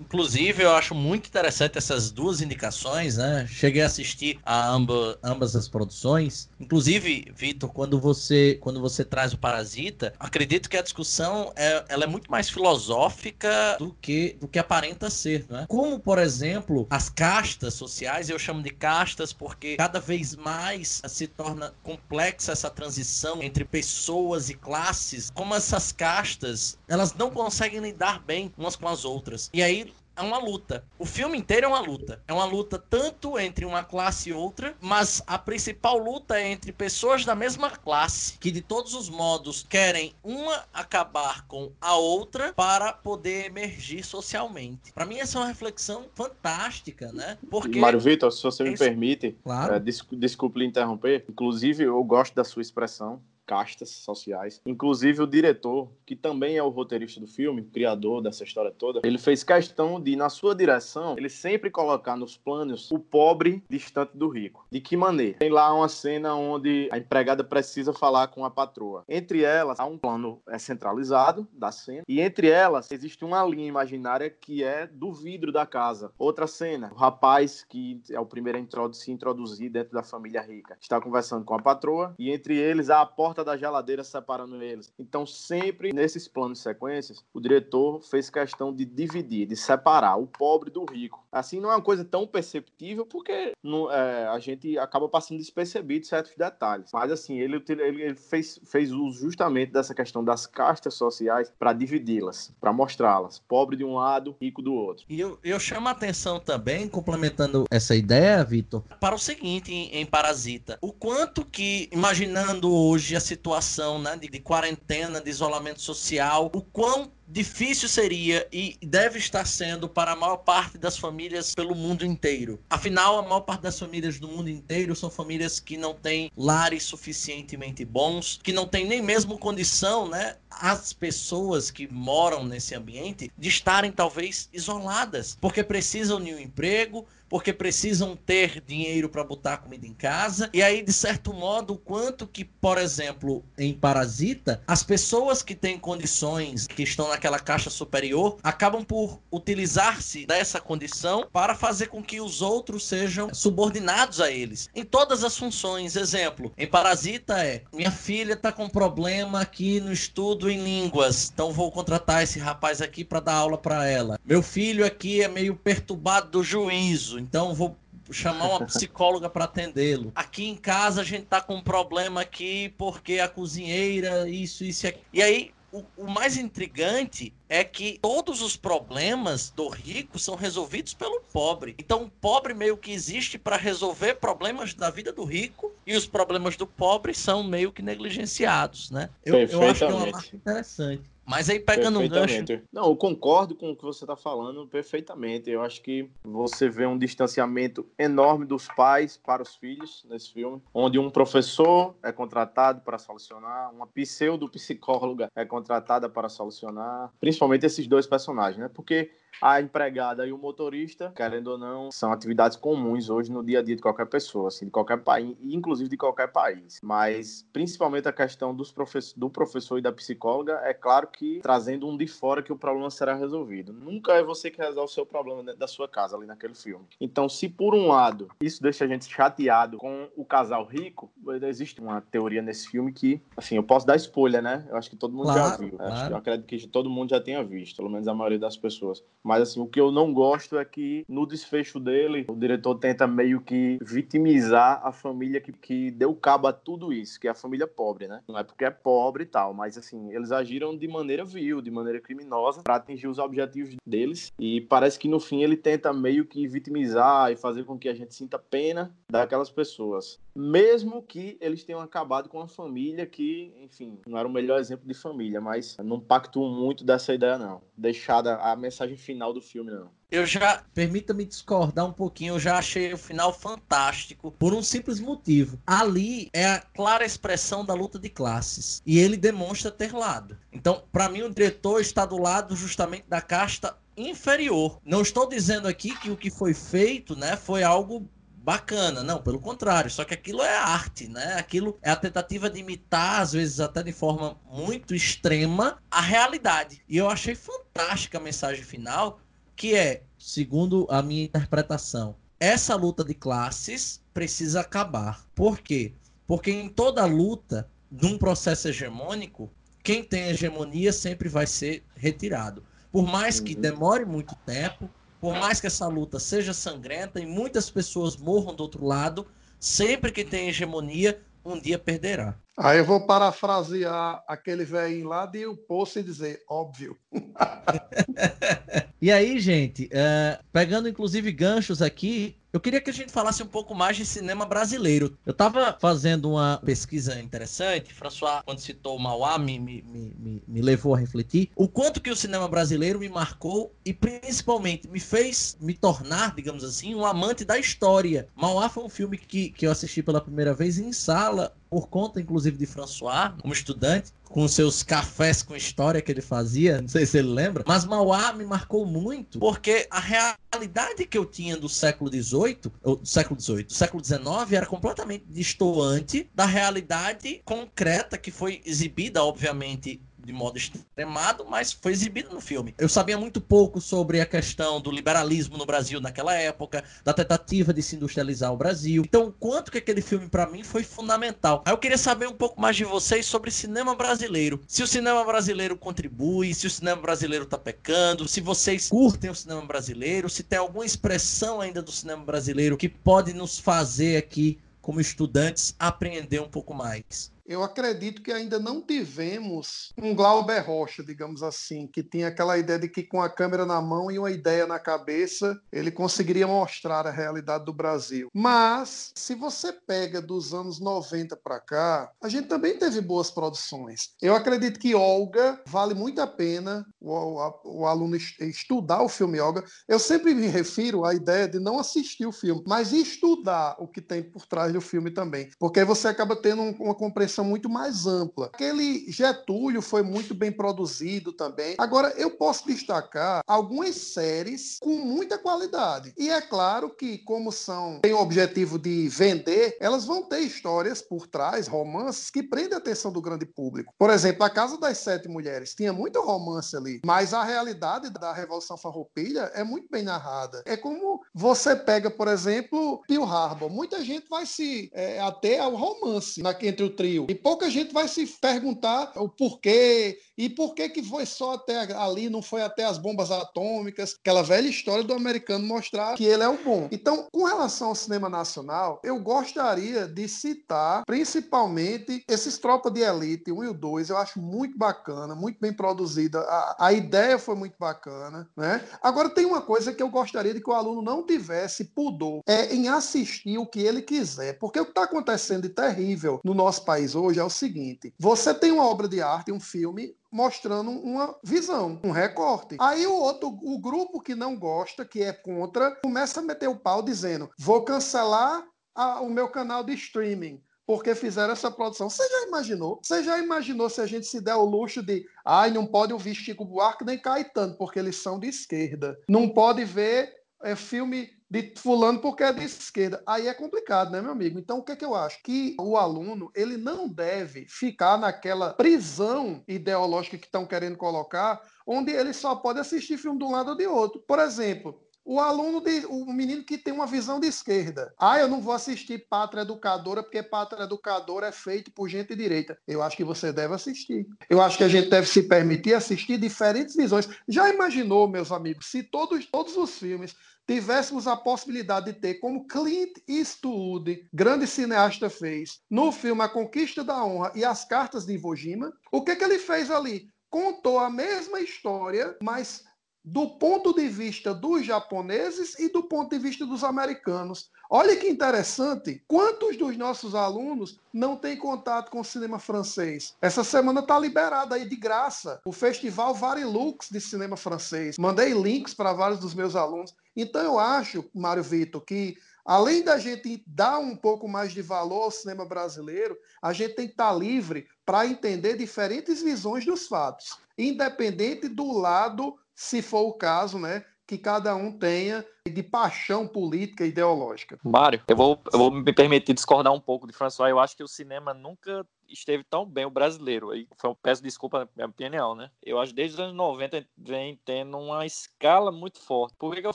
[0.00, 3.46] Inclusive, eu acho muito interessante essas duas indicações, né?
[3.48, 6.48] Cheguei a assistir a amba, ambas as produções.
[6.60, 12.04] Inclusive, Vitor, quando você quando você traz o Parasita, acredito que a discussão é, ela
[12.04, 15.66] é muito mais filosófica do que do que aparenta ser, né?
[15.68, 21.26] Como, por exemplo, as castas sociais, eu chamo de castas porque cada vez mais se
[21.26, 25.30] torna complexa essa transição entre pessoas e classes.
[25.30, 29.50] Como essas castas, elas não conseguem lidar bem umas com as outras.
[29.52, 30.84] E aí é uma luta.
[30.98, 32.22] O filme inteiro é uma luta.
[32.26, 36.72] É uma luta tanto entre uma classe e outra, mas a principal luta é entre
[36.72, 42.52] pessoas da mesma classe, que de todos os modos querem uma acabar com a outra
[42.54, 44.92] para poder emergir socialmente.
[44.92, 47.38] Para mim essa é uma reflexão fantástica, né?
[47.50, 48.84] Porque Mário Vitor, se você me Esse...
[48.84, 49.74] permite, claro.
[49.74, 51.24] é, desculpe lhe interromper.
[51.28, 54.60] Inclusive eu gosto da sua expressão castas sociais.
[54.66, 59.18] Inclusive o diretor, que também é o roteirista do filme, criador dessa história toda, ele
[59.18, 64.28] fez questão de, na sua direção, ele sempre colocar nos planos o pobre distante do
[64.28, 64.66] rico.
[64.70, 65.38] De que maneira?
[65.38, 69.04] Tem lá uma cena onde a empregada precisa falar com a patroa.
[69.08, 73.68] Entre elas, há um plano é, centralizado da cena, e entre elas existe uma linha
[73.68, 76.12] imaginária que é do vidro da casa.
[76.18, 80.76] Outra cena, o rapaz que é o primeiro a se introduzir dentro da família rica,
[80.80, 84.62] está conversando com a patroa, e entre eles há a porta porta da geladeira separando
[84.62, 84.90] eles.
[84.98, 90.26] Então, sempre nesses planos de sequências, o diretor fez questão de dividir, de separar o
[90.26, 91.24] pobre do rico.
[91.30, 93.52] Assim, não é uma coisa tão perceptível, porque
[93.92, 96.90] é, a gente acaba passando despercebido certos detalhes.
[96.92, 101.72] Mas, assim, ele, ele, ele fez, fez uso justamente dessa questão das castas sociais para
[101.72, 103.38] dividi-las, para mostrá-las.
[103.46, 105.04] Pobre de um lado, rico do outro.
[105.08, 109.96] E eu, eu chamo a atenção também, complementando essa ideia, Vitor, para o seguinte em,
[109.96, 110.78] em Parasita.
[110.80, 116.62] O quanto que, imaginando hoje a situação né, de, de quarentena, de isolamento social, o
[116.62, 122.06] quão difícil seria e deve estar sendo para a maior parte das famílias pelo mundo
[122.06, 122.60] inteiro.
[122.70, 126.84] Afinal, a maior parte das famílias do mundo inteiro são famílias que não têm lares
[126.84, 133.30] suficientemente bons, que não têm nem mesmo condição, né, as pessoas que moram nesse ambiente
[133.36, 139.58] de estarem talvez isoladas, porque precisam de um emprego, porque precisam ter dinheiro para botar
[139.58, 140.48] comida em casa.
[140.52, 145.54] E aí, de certo modo, o quanto que, por exemplo, em Parasita, as pessoas que
[145.54, 152.02] têm condições, que estão naquela caixa superior, acabam por utilizar-se dessa condição para fazer com
[152.02, 154.68] que os outros sejam subordinados a eles.
[154.74, 155.96] Em todas as funções.
[155.96, 161.52] Exemplo, em Parasita é: minha filha está com problema aqui no estudo em línguas, então
[161.52, 164.18] vou contratar esse rapaz aqui para dar aula para ela.
[164.24, 167.76] Meu filho aqui é meio perturbado do juízo então vou
[168.10, 170.12] chamar uma psicóloga para atendê-lo.
[170.14, 174.86] Aqui em casa a gente tá com um problema aqui porque a cozinheira, isso, isso
[174.86, 175.00] e aqui.
[175.12, 180.94] E aí, o, o, mais intrigante é que todos os problemas do rico são resolvidos
[180.94, 181.74] pelo pobre.
[181.78, 186.06] Então, o pobre meio que existe para resolver problemas da vida do rico e os
[186.06, 189.10] problemas do pobre são meio que negligenciados, né?
[189.24, 191.02] Eu, eu acho que é uma marca interessante.
[191.26, 192.62] Mas aí pegando um gancho.
[192.72, 195.50] Não, eu concordo com o que você está falando perfeitamente.
[195.50, 200.62] Eu acho que você vê um distanciamento enorme dos pais para os filhos nesse filme,
[200.72, 207.86] onde um professor é contratado para solucionar, uma pseudo-psicóloga é contratada para solucionar, principalmente esses
[207.86, 208.70] dois personagens, né?
[208.72, 213.60] Porque a empregada e o motorista, querendo ou não, são atividades comuns hoje no dia
[213.60, 216.80] a dia de qualquer pessoa, assim, de qualquer país, inclusive de qualquer país.
[216.82, 218.74] Mas principalmente a questão dos
[219.16, 222.90] do professor e da psicóloga, é claro que trazendo um de fora que o problema
[222.90, 223.72] será resolvido.
[223.72, 226.84] Nunca é você que resolve o seu problema dentro da sua casa ali naquele filme.
[227.00, 231.10] Então, se por um lado isso deixa a gente chateado com o casal rico,
[231.42, 234.66] existe uma teoria nesse filme que, assim, eu posso dar spoiler, né?
[234.68, 235.76] Eu acho que todo mundo claro, já viu.
[235.76, 236.14] Claro.
[236.14, 239.02] Eu acredito que todo mundo já tenha visto, pelo menos a maioria das pessoas.
[239.26, 243.08] Mas assim, o que eu não gosto é que no desfecho dele, o diretor tenta
[243.08, 247.34] meio que vitimizar a família que, que deu cabo a tudo isso, que é a
[247.34, 248.22] família pobre, né?
[248.28, 251.72] Não é porque é pobre e tal, mas assim, eles agiram de maneira vil, de
[251.72, 256.24] maneira criminosa para atingir os objetivos deles e parece que no fim ele tenta meio
[256.24, 261.64] que vitimizar e fazer com que a gente sinta pena daquelas pessoas mesmo que eles
[261.64, 265.76] tenham acabado com uma família que, enfim, não era o melhor exemplo de família, mas
[265.78, 267.62] não pactuam muito dessa ideia, não.
[267.76, 269.90] Deixada a mensagem final do filme, não.
[270.10, 275.00] Eu já, permita-me discordar um pouquinho, eu já achei o final fantástico por um simples
[275.00, 275.58] motivo.
[275.66, 280.38] Ali é a clara expressão da luta de classes e ele demonstra ter lado.
[280.52, 284.80] Então, para mim, o diretor está do lado justamente da casta inferior.
[284.84, 288.08] Não estou dizendo aqui que o que foi feito, né, foi algo
[288.46, 289.02] bacana.
[289.02, 289.90] Não, pelo contrário.
[289.90, 291.34] Só que aquilo é arte, né?
[291.34, 296.80] Aquilo é a tentativa de imitar, às vezes até de forma muito extrema, a realidade.
[296.88, 299.18] E eu achei fantástica a mensagem final,
[299.56, 305.26] que é, segundo a minha interpretação, essa luta de classes precisa acabar.
[305.34, 305.92] Por quê?
[306.24, 309.50] Porque em toda luta de um processo hegemônico,
[309.82, 312.62] quem tem hegemonia sempre vai ser retirado.
[312.92, 313.60] Por mais que uhum.
[313.60, 314.88] demore muito tempo,
[315.20, 319.26] por mais que essa luta seja sangrenta e muitas pessoas morram do outro lado,
[319.58, 322.38] sempre que tem hegemonia, um dia perderá.
[322.58, 326.96] Aí eu vou parafrasear aquele velhinho lá de o poço e dizer, óbvio.
[329.00, 333.46] e aí, gente, uh, pegando inclusive ganchos aqui, eu queria que a gente falasse um
[333.46, 335.18] pouco mais de cinema brasileiro.
[335.26, 340.62] Eu estava fazendo uma pesquisa interessante, François, quando citou o Mauá, me, me, me, me,
[340.62, 345.58] levou a refletir o quanto que o cinema brasileiro me marcou e principalmente me fez
[345.60, 348.26] me tornar, digamos assim, um amante da história.
[348.34, 352.20] Mauá foi um filme que, que eu assisti pela primeira vez em sala, por conta,
[352.20, 357.06] inclusive, de François, como estudante, com seus cafés com história que ele fazia, não sei
[357.06, 361.68] se ele lembra, mas Mauá me marcou muito, porque a realidade que eu tinha do
[361.68, 368.30] século XVIII, do século XVIII, do século XIX, era completamente distoante da realidade concreta que
[368.30, 372.74] foi exibida, obviamente, de modo extremado, mas foi exibido no filme.
[372.76, 377.72] Eu sabia muito pouco sobre a questão do liberalismo no Brasil naquela época, da tentativa
[377.72, 379.02] de se industrializar o Brasil.
[379.06, 381.62] Então, quanto que aquele filme para mim foi fundamental.
[381.64, 384.60] Aí eu queria saber um pouco mais de vocês sobre cinema brasileiro.
[384.66, 389.34] Se o cinema brasileiro contribui, se o cinema brasileiro tá pecando, se vocês curtem o
[389.34, 394.58] cinema brasileiro, se tem alguma expressão ainda do cinema brasileiro que pode nos fazer aqui
[394.82, 401.02] como estudantes aprender um pouco mais eu acredito que ainda não tivemos um Glauber Rocha,
[401.02, 404.30] digamos assim, que tinha aquela ideia de que com a câmera na mão e uma
[404.30, 408.28] ideia na cabeça, ele conseguiria mostrar a realidade do Brasil.
[408.34, 414.10] Mas, se você pega dos anos 90 para cá, a gente também teve boas produções.
[414.20, 419.40] Eu acredito que Olga vale muito a pena o, o, o aluno estudar o filme
[419.40, 419.64] Olga.
[419.86, 424.00] Eu sempre me refiro à ideia de não assistir o filme, mas estudar o que
[424.00, 428.06] tem por trás do filme também, porque aí você acaba tendo uma compreensão muito mais
[428.06, 428.46] ampla.
[428.46, 431.74] Aquele Getúlio foi muito bem produzido também.
[431.78, 436.12] Agora, eu posso destacar algumas séries com muita qualidade.
[436.16, 441.02] E é claro que, como são, têm o objetivo de vender, elas vão ter histórias
[441.02, 443.94] por trás, romances, que prendem a atenção do grande público.
[443.98, 448.32] Por exemplo, A Casa das Sete Mulheres tinha muito romance ali, mas a realidade da
[448.32, 450.62] Revolução Farroupilha é muito bem narrada.
[450.66, 453.70] É como você pega, por exemplo, Pearl Harbor.
[453.70, 457.25] Muita gente vai se é, até ao romance na, entre o trio.
[457.28, 461.92] E pouca gente vai se perguntar o porquê e por que que foi só até
[461.94, 466.42] ali, não foi até as bombas atômicas, aquela velha história do americano mostrar que ele
[466.42, 466.88] é o bom.
[466.92, 473.50] Então, com relação ao cinema nacional, eu gostaria de citar principalmente esses Tropa de Elite
[473.50, 477.54] 1 e o 2, eu acho muito bacana, muito bem produzida, a, a ideia foi
[477.54, 478.84] muito bacana, né?
[479.02, 482.74] Agora tem uma coisa que eu gostaria de que o aluno não tivesse pudor, é
[482.74, 486.84] em assistir o que ele quiser, porque o que está acontecendo de terrível no nosso
[486.84, 491.36] país hoje é o seguinte: você tem uma obra de arte, um filme, mostrando uma
[491.42, 492.76] visão, um recorte.
[492.80, 496.78] Aí o outro, o grupo que não gosta, que é contra, começa a meter o
[496.78, 498.64] pau dizendo: vou cancelar
[498.94, 500.62] a, o meu canal de streaming.
[500.86, 502.08] Porque fizeram essa produção.
[502.08, 503.00] Você já imaginou?
[503.02, 506.32] Você já imaginou se a gente se der o luxo de ai, não pode ouvir
[506.32, 509.18] Chico Buarque nem Caetano, porque eles são de esquerda.
[509.28, 513.22] Não pode ver é, filme de fulano porque é de esquerda.
[513.26, 514.58] Aí é complicado, né, meu amigo?
[514.58, 515.42] Então, o que, é que eu acho?
[515.42, 522.10] Que o aluno, ele não deve ficar naquela prisão ideológica que estão querendo colocar, onde
[522.10, 524.20] ele só pode assistir filme de um lado ou de outro.
[524.26, 528.14] Por exemplo, o aluno, de, o menino que tem uma visão de esquerda.
[528.16, 532.78] Ah, eu não vou assistir Pátria Educadora porque Pátria Educadora é feito por gente direita.
[532.86, 534.24] Eu acho que você deve assistir.
[534.48, 537.28] Eu acho que a gente deve se permitir assistir diferentes visões.
[537.48, 542.66] Já imaginou, meus amigos, se todos, todos os filmes tivéssemos a possibilidade de ter, como
[542.66, 548.34] Clint Eastwood, grande cineasta, fez no filme A Conquista da Honra e As Cartas de
[548.34, 550.28] Iwo Jima, o que, que ele fez ali?
[550.48, 552.84] Contou a mesma história, mas
[553.26, 557.68] do ponto de vista dos japoneses e do ponto de vista dos americanos.
[557.90, 563.34] Olha que interessante, quantos dos nossos alunos não têm contato com o cinema francês?
[563.42, 568.16] Essa semana está liberada aí de graça o Festival Varilux de cinema francês.
[568.16, 570.14] Mandei links para vários dos meus alunos.
[570.36, 575.24] Então eu acho, Mário Vitor, que além da gente dar um pouco mais de valor
[575.24, 580.06] ao cinema brasileiro, a gente tem que estar tá livre para entender diferentes visões dos
[580.06, 586.46] fatos, independente do lado, se for o caso, né, que cada um tenha de paixão
[586.46, 587.78] política e ideológica.
[587.82, 590.70] Mário, eu vou, eu vou me permitir discordar um pouco de François.
[590.70, 593.70] Eu acho que o cinema nunca esteve tão bem, o brasileiro.
[593.70, 595.70] Aí foi, peço desculpa na minha opinião, né?
[595.82, 599.54] Eu acho que desde os anos 90 vem tendo uma escala muito forte.
[599.58, 599.94] Por que, que eu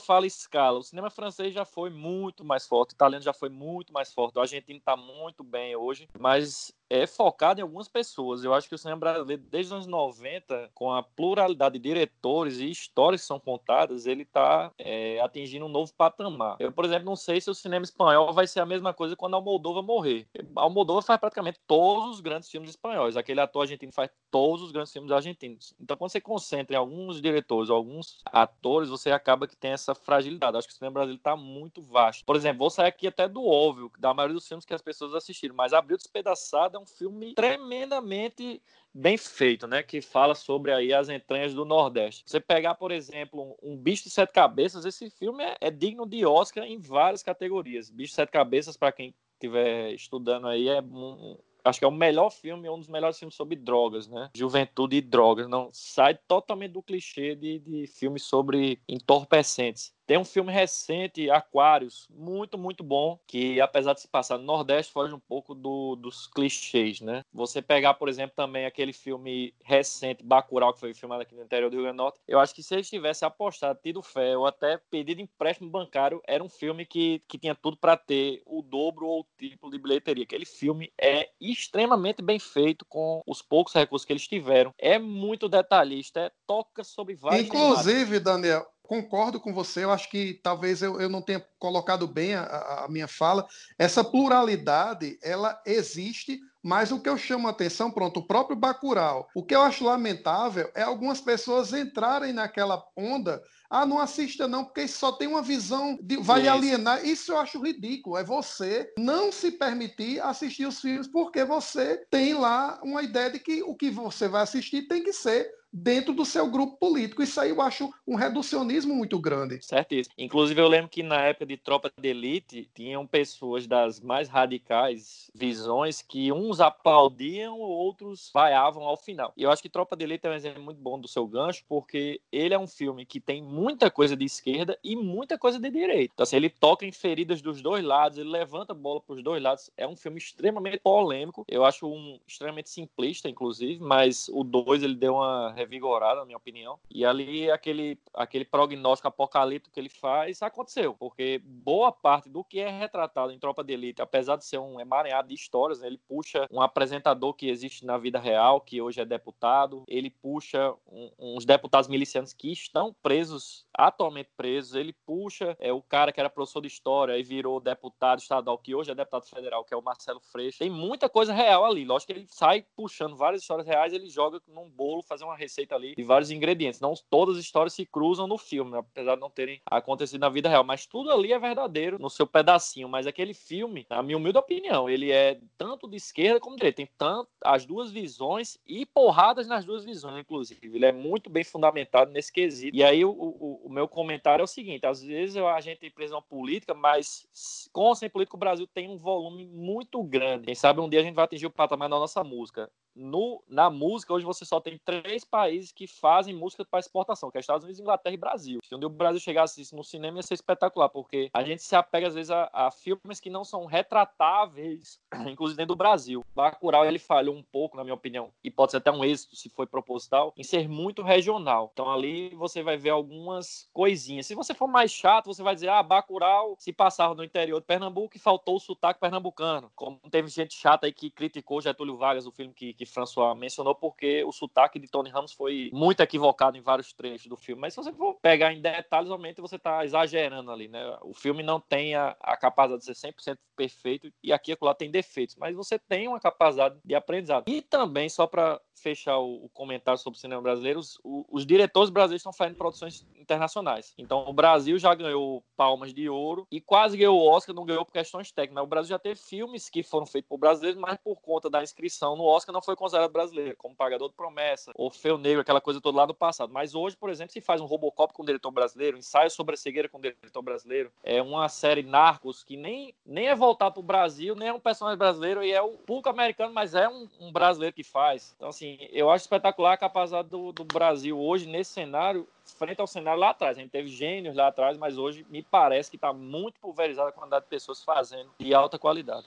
[0.00, 0.78] falo escala?
[0.78, 4.38] O cinema francês já foi muito mais forte, o italiano já foi muito mais forte,
[4.38, 8.44] o argentino está muito bem hoje, mas é focado em algumas pessoas.
[8.44, 12.58] Eu acho que o cinema brasileiro, desde os anos 90, com a pluralidade de diretores
[12.58, 16.56] e histórias que são contadas, ele está é, atingindo um novo patamar.
[16.60, 19.36] Eu, por exemplo, não sei se o cinema espanhol vai ser a mesma coisa quando
[19.36, 20.28] a Moldova morrer.
[20.54, 23.16] A Moldova faz praticamente todos os grandes filmes espanhóis.
[23.16, 25.74] Aquele ator argentino faz todos os grandes filmes argentinos.
[25.80, 30.58] Então, quando você concentra em alguns diretores, alguns atores, você acaba que tem essa fragilidade.
[30.58, 32.24] Acho que o cinema brasileiro está muito vasto.
[32.26, 35.14] Por exemplo, vou sair aqui até do óbvio, da maioria dos filmes que as pessoas
[35.14, 38.60] assistiram, mas Abril Despedaçado é um filme tremendamente
[38.92, 39.82] bem feito, né?
[39.82, 42.24] Que fala sobre aí as entranhas do Nordeste.
[42.26, 46.26] Você pegar, por exemplo, um Bicho de Sete Cabeças, esse filme é, é digno de
[46.26, 47.90] Oscar em várias categorias.
[47.90, 51.92] Bicho de Sete Cabeças, para quem estiver estudando aí, é um, acho que é o
[51.92, 54.30] melhor filme, um dos melhores filmes sobre drogas, né?
[54.34, 55.48] Juventude e drogas.
[55.48, 59.92] Não sai totalmente do clichê de, de filmes sobre entorpecentes.
[60.06, 64.92] Tem um filme recente, Aquários, muito, muito bom, que apesar de se passar no Nordeste,
[64.92, 67.22] foge um pouco do, dos clichês, né?
[67.32, 71.70] Você pegar, por exemplo, também aquele filme recente, Bacurau, que foi filmado aqui no interior
[71.70, 74.46] do Rio Grande do Norte, eu acho que se eles tivessem apostado, tido fé, ou
[74.46, 79.06] até pedido empréstimo bancário, era um filme que, que tinha tudo para ter o dobro
[79.06, 80.24] ou o triplo de bilheteria.
[80.24, 84.74] Aquele filme é extremamente bem feito, com os poucos recursos que eles tiveram.
[84.78, 87.46] É muito detalhista, é, toca sobre vários...
[87.46, 92.34] Inclusive, Daniel, concordo com você, eu acho que talvez eu, eu não tenha colocado bem
[92.34, 93.48] a, a, minha fala.
[93.78, 99.26] Essa pluralidade, ela existe, mas o que eu chamo a atenção, pronto, o próprio Bacurau.
[99.34, 104.66] O que eu acho lamentável é algumas pessoas entrarem naquela onda ah, não assista não,
[104.66, 106.50] porque só tem uma visão, de, vai Isso.
[106.50, 107.06] alienar.
[107.06, 108.18] Isso eu acho ridículo.
[108.18, 113.38] É você não se permitir assistir os filmes porque você tem lá uma ideia de
[113.38, 117.22] que o que você vai assistir tem que ser dentro do seu grupo político.
[117.22, 119.64] Isso aí eu acho um reducionismo muito grande.
[119.64, 120.14] Certíssimo.
[120.18, 125.30] Inclusive, eu lembro que na época de Tropa de Elite, tinham pessoas das mais radicais
[125.34, 129.32] visões que uns aplaudiam, outros vaiavam ao final.
[129.36, 131.64] E eu acho que Tropa de Elite é um exemplo muito bom do seu gancho,
[131.68, 135.70] porque ele é um filme que tem muita coisa de esquerda e muita coisa de
[135.70, 136.12] direita.
[136.14, 139.22] Então, assim, ele toca em feridas dos dois lados, ele levanta a bola para os
[139.22, 139.70] dois lados.
[139.76, 141.44] É um filme extremamente polêmico.
[141.48, 146.36] Eu acho um extremamente simplista, inclusive, mas o dois ele deu uma revigorada, na minha
[146.36, 146.78] opinião.
[146.90, 152.60] E ali aquele, aquele prognóstico apocalíptico que ele faz aconteceu, porque boa parte do que
[152.60, 155.98] é retratado em Tropa de Elite, apesar de ser um emaranhado de histórias, né, ele
[155.98, 161.10] puxa um apresentador que existe na vida real, que hoje é deputado, ele puxa um,
[161.18, 166.30] uns deputados milicianos que estão presos, atualmente presos, ele puxa é, o cara que era
[166.30, 169.82] professor de história e virou deputado estadual, que hoje é deputado federal, que é o
[169.82, 170.58] Marcelo Freixo.
[170.58, 171.84] Tem muita coisa real ali.
[171.84, 175.51] Lógico que ele sai puxando várias histórias reais, ele joga num bolo, fazer uma receita
[175.52, 176.80] receita ali de vários ingredientes.
[176.80, 178.78] Não todas as histórias se cruzam no filme, né?
[178.78, 182.26] apesar de não terem acontecido na vida real, mas tudo ali é verdadeiro no seu
[182.26, 182.88] pedacinho.
[182.88, 186.76] Mas aquele filme, na minha humilde opinião, ele é tanto de esquerda como de direita,
[186.76, 190.60] tem tanto as duas visões e porradas nas duas visões, inclusive.
[190.62, 192.76] Ele é muito bem fundamentado nesse quesito.
[192.76, 195.90] E aí o, o, o meu comentário é o seguinte: às vezes a gente tem
[195.90, 197.26] prisão política, mas
[197.72, 200.46] com ou sem política o Brasil tem um volume muito grande.
[200.46, 203.70] Quem sabe um dia a gente vai atingir o patamar da nossa música no, na
[203.70, 207.64] música, hoje você só tem três países que fazem música para exportação, que é Estados
[207.64, 208.60] Unidos, Inglaterra e Brasil.
[208.62, 212.14] Se o Brasil chegasse no cinema, ia ser espetacular, porque a gente se apega, às
[212.14, 216.24] vezes, a, a filmes que não são retratáveis, inclusive dentro do Brasil.
[216.34, 219.48] Bacurau, ele falhou um pouco, na minha opinião, e pode ser até um êxito, se
[219.48, 221.70] foi proposital, em ser muito regional.
[221.72, 224.26] Então, ali você vai ver algumas coisinhas.
[224.26, 227.66] Se você for mais chato, você vai dizer, ah, Bacurau se passava no interior de
[227.66, 229.70] Pernambuco e faltou o sotaque pernambucano.
[229.74, 233.74] Como teve gente chata aí que criticou Getúlio Vargas, o filme que que François mencionou,
[233.74, 237.60] porque o sotaque de Tony Ramos foi muito equivocado em vários trechos do filme.
[237.60, 240.96] Mas se você for pegar em detalhes, realmente você está exagerando ali, né?
[241.02, 244.74] O filme não tem a, a capacidade de ser 100% perfeito e aqui e acolá
[244.74, 247.44] tem defeitos, mas você tem uma capacidade de aprendizado.
[247.46, 251.90] E também, só para fechar o, o, comentário sobre o cinema brasileiro, os, os diretores
[251.90, 253.94] brasileiros estão fazendo produções internacionais.
[253.96, 257.84] Então, o Brasil já ganhou Palmas de Ouro e quase ganhou o Oscar, não ganhou
[257.84, 258.64] por questões técnicas.
[258.64, 262.16] O Brasil já teve filmes que foram feitos por brasileiros, mas por conta da inscrição
[262.16, 265.98] no Oscar não foi considerado brasileiro, como Pagador de Promessa, Orfeu Negro, aquela coisa toda
[265.98, 266.52] lá no passado.
[266.52, 269.88] Mas hoje, por exemplo, se faz um Robocop com diretor brasileiro, ensaio sobre a cegueira
[269.88, 274.34] com diretor brasileiro, é uma série Narcos que nem, nem é voltado para o Brasil,
[274.34, 277.74] nem é um personagem brasileiro e é o público americano, mas é um, um brasileiro
[277.74, 278.34] que faz.
[278.36, 278.61] Então, assim,
[278.92, 282.26] eu acho espetacular a capacidade do, do Brasil hoje nesse cenário
[282.58, 283.56] frente ao cenário lá atrás.
[283.56, 287.12] A gente teve gênios lá atrás, mas hoje me parece que está muito pulverizada a
[287.12, 289.26] quantidade de pessoas fazendo de alta qualidade.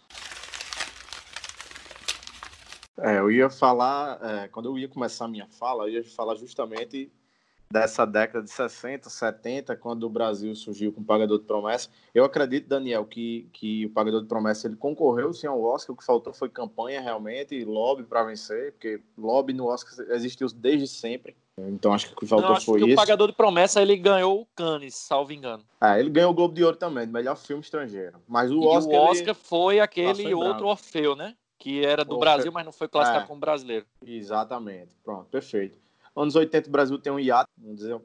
[2.97, 6.35] É, eu ia falar, é, quando eu ia começar a minha fala, eu ia falar
[6.35, 7.11] justamente
[7.71, 11.89] dessa década de 60, 70, quando o Brasil surgiu com o Pagador de Promessa.
[12.13, 15.97] Eu acredito, Daniel, que, que o Pagador de Promessa ele concorreu sim ao Oscar, o
[15.97, 21.35] que faltou foi campanha realmente, lobby para vencer, porque lobby no Oscar existiu desde sempre.
[21.57, 22.91] Então acho que o que faltou Não, foi isso.
[22.91, 25.63] O Pagador de Promessa ele ganhou o Cannes, salvo engano.
[25.81, 28.21] É, ele ganhou o Globo de Ouro também, melhor filme estrangeiro.
[28.27, 31.33] Mas o e Oscar, o Oscar foi aquele outro Orfeu, né?
[31.57, 33.85] Que era do Brasil, mas não foi classificado é, como brasileiro.
[34.05, 34.89] Exatamente.
[35.03, 35.84] Pronto, perfeito.
[36.15, 37.49] Anos 80 o Brasil tem um hiato,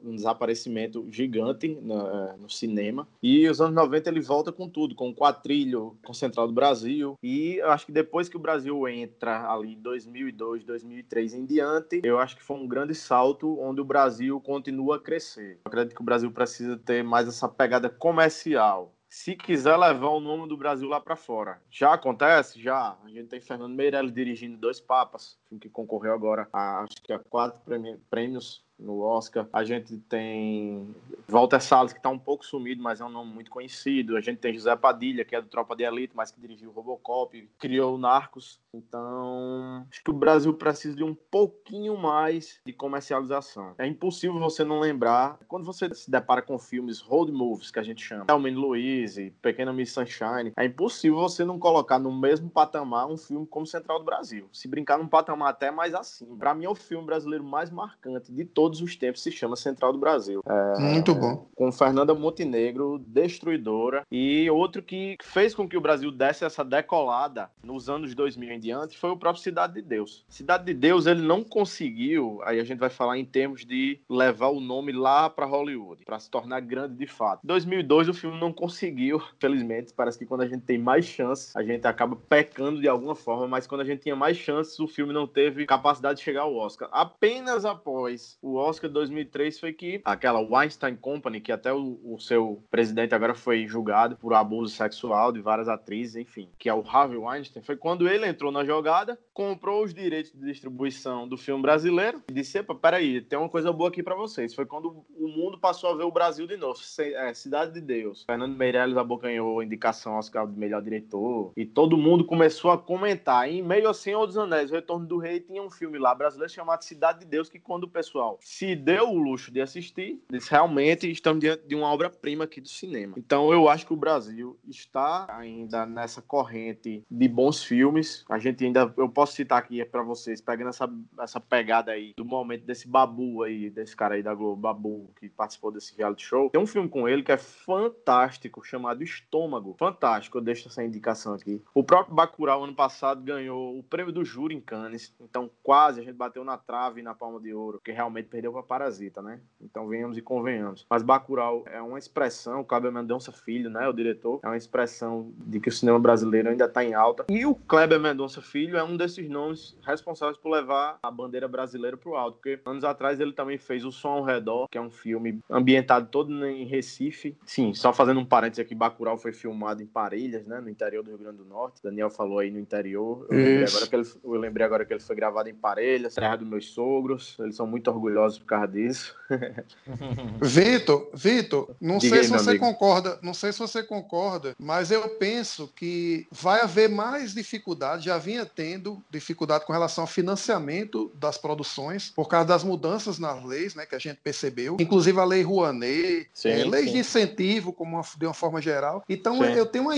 [0.03, 3.07] um desaparecimento gigante no, é, no, cinema.
[3.23, 7.15] E os anos 90 ele volta com tudo, com o Quatrilho, com Central do Brasil.
[7.23, 12.01] E eu acho que depois que o Brasil entra ali em 2002, 2003 em diante,
[12.03, 15.59] eu acho que foi um grande salto onde o Brasil continua a crescer.
[15.65, 20.21] Eu acredito que o Brasil precisa ter mais essa pegada comercial se quiser levar o
[20.21, 21.61] nome do Brasil lá para fora.
[21.69, 22.61] Já acontece?
[22.61, 22.97] Já.
[23.03, 27.19] A gente tem Fernando Meirelles dirigindo Dois Papas, que concorreu agora a, acho que a
[27.19, 27.61] quatro
[28.09, 29.47] prêmios no Oscar.
[29.53, 30.95] A gente tem
[31.27, 34.17] Walter Salles, que está um pouco sumido, mas é um nome muito conhecido.
[34.17, 37.49] A gente tem José Padilha, que é do Tropa de Elite, mas que dirigiu Robocop,
[37.59, 38.59] criou Narcos.
[38.73, 43.75] Então, acho que o Brasil precisa de um pouquinho mais de comercialização.
[43.77, 47.83] É impossível você não lembrar, quando você se depara com filmes road movies, que a
[47.83, 53.07] gente chama, Thelma Louise, Pequena Miss Sunshine, é impossível você não colocar no mesmo patamar
[53.07, 54.47] um filme como Central do Brasil.
[54.51, 56.37] Se brincar num patamar até mais assim.
[56.37, 59.91] Para mim é o filme brasileiro mais marcante de todos os tempos, se chama Central
[59.91, 60.41] do Brasil.
[60.47, 61.45] É, Muito bom.
[61.55, 67.49] Com Fernanda Montenegro, destruidora, e outro que fez com que o Brasil desse essa decolada
[67.61, 70.25] nos anos 2000 em diante foi o próprio Cidade de Deus.
[70.29, 74.47] Cidade de Deus, ele não conseguiu, aí a gente vai falar em termos de levar
[74.47, 77.41] o nome lá para Hollywood, para se tornar grande de fato.
[77.43, 81.53] Em 2002 o filme não conseguiu, felizmente, parece que quando a gente tem mais chances,
[81.55, 84.87] a gente acaba pecando de alguma forma, mas quando a gente tinha mais chances, o
[84.87, 86.87] filme não teve capacidade de chegar ao Oscar.
[86.91, 92.19] Apenas após o Oscar de 2003 foi que aquela Weinstein Company, que até o, o,
[92.19, 96.83] seu presidente agora foi julgado por abuso sexual de várias atrizes, enfim, que é o
[96.87, 101.61] Harvey Weinstein, foi quando ele entrou na jogada, comprou os direitos de distribuição do filme
[101.61, 104.53] brasileiro e disse: Epa, peraí, tem uma coisa boa aqui para vocês.
[104.53, 106.79] Foi quando o mundo passou a ver o Brasil de novo.
[106.99, 108.23] É, Cidade de Deus.
[108.25, 113.49] Fernando Meirelles abocanhou indicação Oscar de melhor diretor e todo mundo começou a comentar.
[113.49, 116.51] Em meio a Senhor dos Anéis, o Retorno do Rei tinha um filme lá brasileiro
[116.51, 120.51] chamado Cidade de Deus, que quando o pessoal se deu o luxo de assistir, disse
[120.51, 123.13] realmente estamos diante de uma obra-prima aqui do cinema.
[123.17, 128.25] Então eu acho que o Brasil está ainda nessa corrente de bons filmes.
[128.29, 130.89] A gente ainda, eu posso citar aqui para vocês, pegando essa,
[131.19, 135.29] essa pegada aí do momento desse Babu aí, desse cara aí da Globo, Babu, que
[135.29, 136.49] participou desse reality show.
[136.49, 139.75] Tem um filme com ele que é fantástico, chamado Estômago.
[139.77, 141.61] Fantástico, eu deixo essa indicação aqui.
[141.73, 145.13] O próprio Bacurau, ano passado, ganhou o prêmio do júri em Cannes.
[145.19, 148.53] Então quase a gente bateu na trave e na palma de ouro, que realmente perdeu
[148.53, 149.39] para Parasita, né?
[149.61, 150.85] Então venhamos e convenhamos.
[150.89, 155.31] Mas Bacurau é uma expressão, o Kleber Mendonça Filho, né, o diretor, é uma expressão
[155.37, 157.25] de que o cinema brasileiro ainda está em alta.
[157.29, 161.97] E o Kleber Mendonça Filho é um desses nomes responsáveis por levar a bandeira brasileira
[161.97, 164.81] para o alto, porque anos atrás ele também fez O Som ao Redor, que é
[164.81, 167.35] um filme ambientado todo em Recife.
[167.45, 171.09] Sim, só fazendo um parênteses aqui, Bacurau foi filmado em Parelhas, né, no interior do
[171.09, 171.83] Rio Grande do Norte.
[171.83, 173.27] Daniel falou aí no interior.
[173.29, 176.35] Eu lembrei, agora que ele, eu lembrei agora que ele foi gravado em Parelhas, terra
[176.35, 177.37] dos meus sogros.
[177.39, 179.15] Eles são muito orgulhosos por causa disso.
[180.41, 182.65] Vitor, Vitor, não Diga sei aí, se você amigo.
[182.65, 188.17] concorda, não sei se você concorda, mas eu penso que vai haver mais dificuldade, já
[188.17, 193.75] vinha tendo dificuldade com relação ao financiamento das produções, por causa das mudanças nas leis,
[193.75, 196.93] né, que a gente percebeu, inclusive a lei Rouanet, sim, é, leis sim.
[196.93, 199.03] de incentivo, como uma, de uma forma geral.
[199.07, 199.95] Então eu tenho, uma,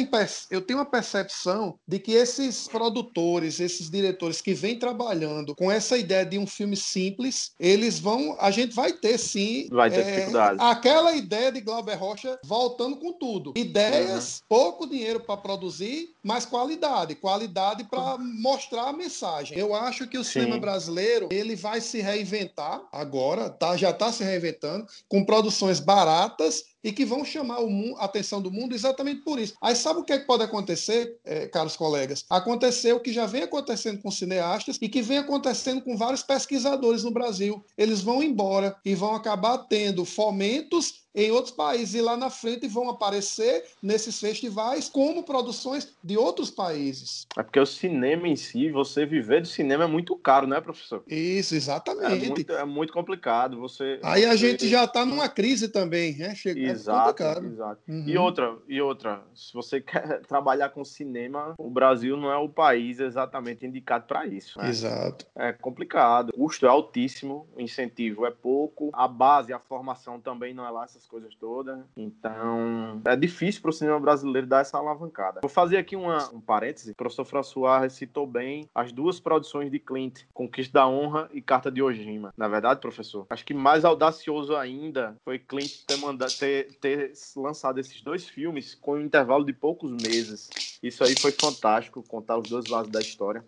[0.50, 5.98] eu tenho uma percepção de que esses produtores, esses diretores que vêm trabalhando com essa
[5.98, 9.68] ideia de um filme simples, eles vão, a gente vai ter sim.
[9.70, 10.58] Vai ter é, dificuldade.
[10.60, 13.54] Aquela ideia de Glauber Rocha voltando com tudo.
[13.56, 14.46] Ideias, uhum.
[14.50, 17.16] pouco dinheiro para produzir, mas qualidade.
[17.16, 19.58] Qualidade para mostrar a mensagem.
[19.58, 20.42] Eu acho que o sim.
[20.42, 23.78] cinema brasileiro ele vai se reinventar agora, tá?
[23.78, 28.76] já está se reinventando, com produções baratas e que vão chamar a atenção do mundo
[28.76, 29.54] exatamente por isso.
[29.62, 32.26] Aí sabe o que, é que pode acontecer, é, caros colegas?
[32.30, 37.04] Aconteceu o que já vem acontecendo com cineastas e que vem acontecendo com vários pesquisadores
[37.04, 37.64] no Brasil.
[37.78, 42.68] Eles vão embora e vão acabar tendo fomentos em outros países e lá na frente
[42.68, 47.28] vão aparecer nesses festivais como produções de outros países.
[47.38, 51.04] É porque o cinema em si, você viver do cinema é muito caro, né, professor?
[51.08, 52.26] Isso, exatamente.
[52.26, 53.60] É muito, é muito complicado.
[53.60, 56.34] Você, Aí a gente já está numa crise também, né?
[56.36, 57.82] Chega, é exato, é exato.
[57.88, 58.06] Uhum.
[58.08, 62.50] E outra, e outra, se você quer trabalhar com cinema, o Brasil não é o
[62.50, 64.58] país exatamente indicado para isso.
[64.60, 64.70] Né?
[64.70, 65.26] Exato.
[65.36, 66.30] É complicado.
[66.36, 70.70] O custo é altíssimo, o incentivo é pouco, a base, a formação também não é
[70.70, 71.80] lá essas essas coisas todas.
[71.96, 75.42] Então, é difícil para o cinema brasileiro dar essa alavancada.
[75.42, 76.92] Vou fazer aqui uma, um parêntese.
[76.92, 81.72] O professor François citou bem as duas produções de Clint, Conquista da Honra e Carta
[81.72, 82.34] de Ojima.
[82.38, 87.80] Na verdade, professor, acho que mais audacioso ainda foi Clint ter, mandado, ter, ter lançado
[87.80, 90.50] esses dois filmes com um intervalo de poucos meses.
[90.82, 93.44] Isso aí foi fantástico, contar os dois lados da história.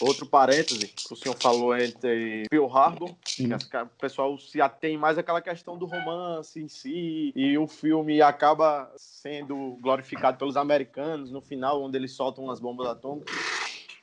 [0.00, 5.18] Outro parêntese, que o senhor falou entre Pearl Harbor, que o pessoal se atém mais
[5.18, 11.40] àquela questão do romance em si, e o filme acaba sendo glorificado pelos americanos no
[11.40, 13.34] final, onde eles soltam umas bombas atômicas.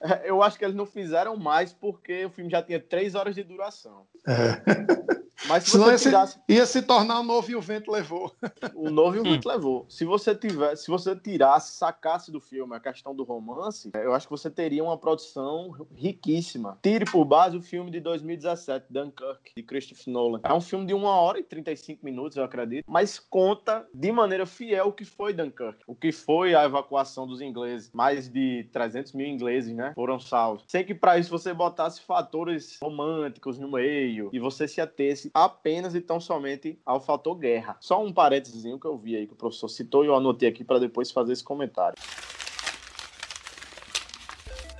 [0.02, 3.36] É, eu acho que eles não fizeram mais porque o filme já tinha três horas
[3.36, 4.08] de duração.
[4.28, 5.20] É.
[5.48, 6.40] Mas se você tirasse...
[6.48, 8.34] ia se tornar o novo e o vento levou.
[8.76, 9.52] O novo e o vento hum.
[9.52, 9.86] levou.
[9.90, 14.28] Se você tivesse, se você tirasse, sacasse do filme a questão do romance, eu acho
[14.28, 16.78] que você teria uma produção riquíssima.
[16.82, 20.40] Tire por base o filme de 2017, Dunkirk, de Christopher Nolan.
[20.44, 24.46] É um filme de uma hora e 35 minutos, eu acredito, mas conta de maneira
[24.46, 27.90] fiel o que foi Dunkirk, o que foi a evacuação dos ingleses.
[27.94, 30.64] Mais de 300 mil ingleses, né, foram salvos.
[30.68, 35.96] Sem que para isso você botasse fatores românticos no meio e você se atesse apenas
[35.96, 37.78] e tão somente ao fator guerra.
[37.80, 40.64] Só um parênteses que eu vi aí que o professor citou e eu anotei aqui
[40.64, 41.98] para depois fazer esse comentário.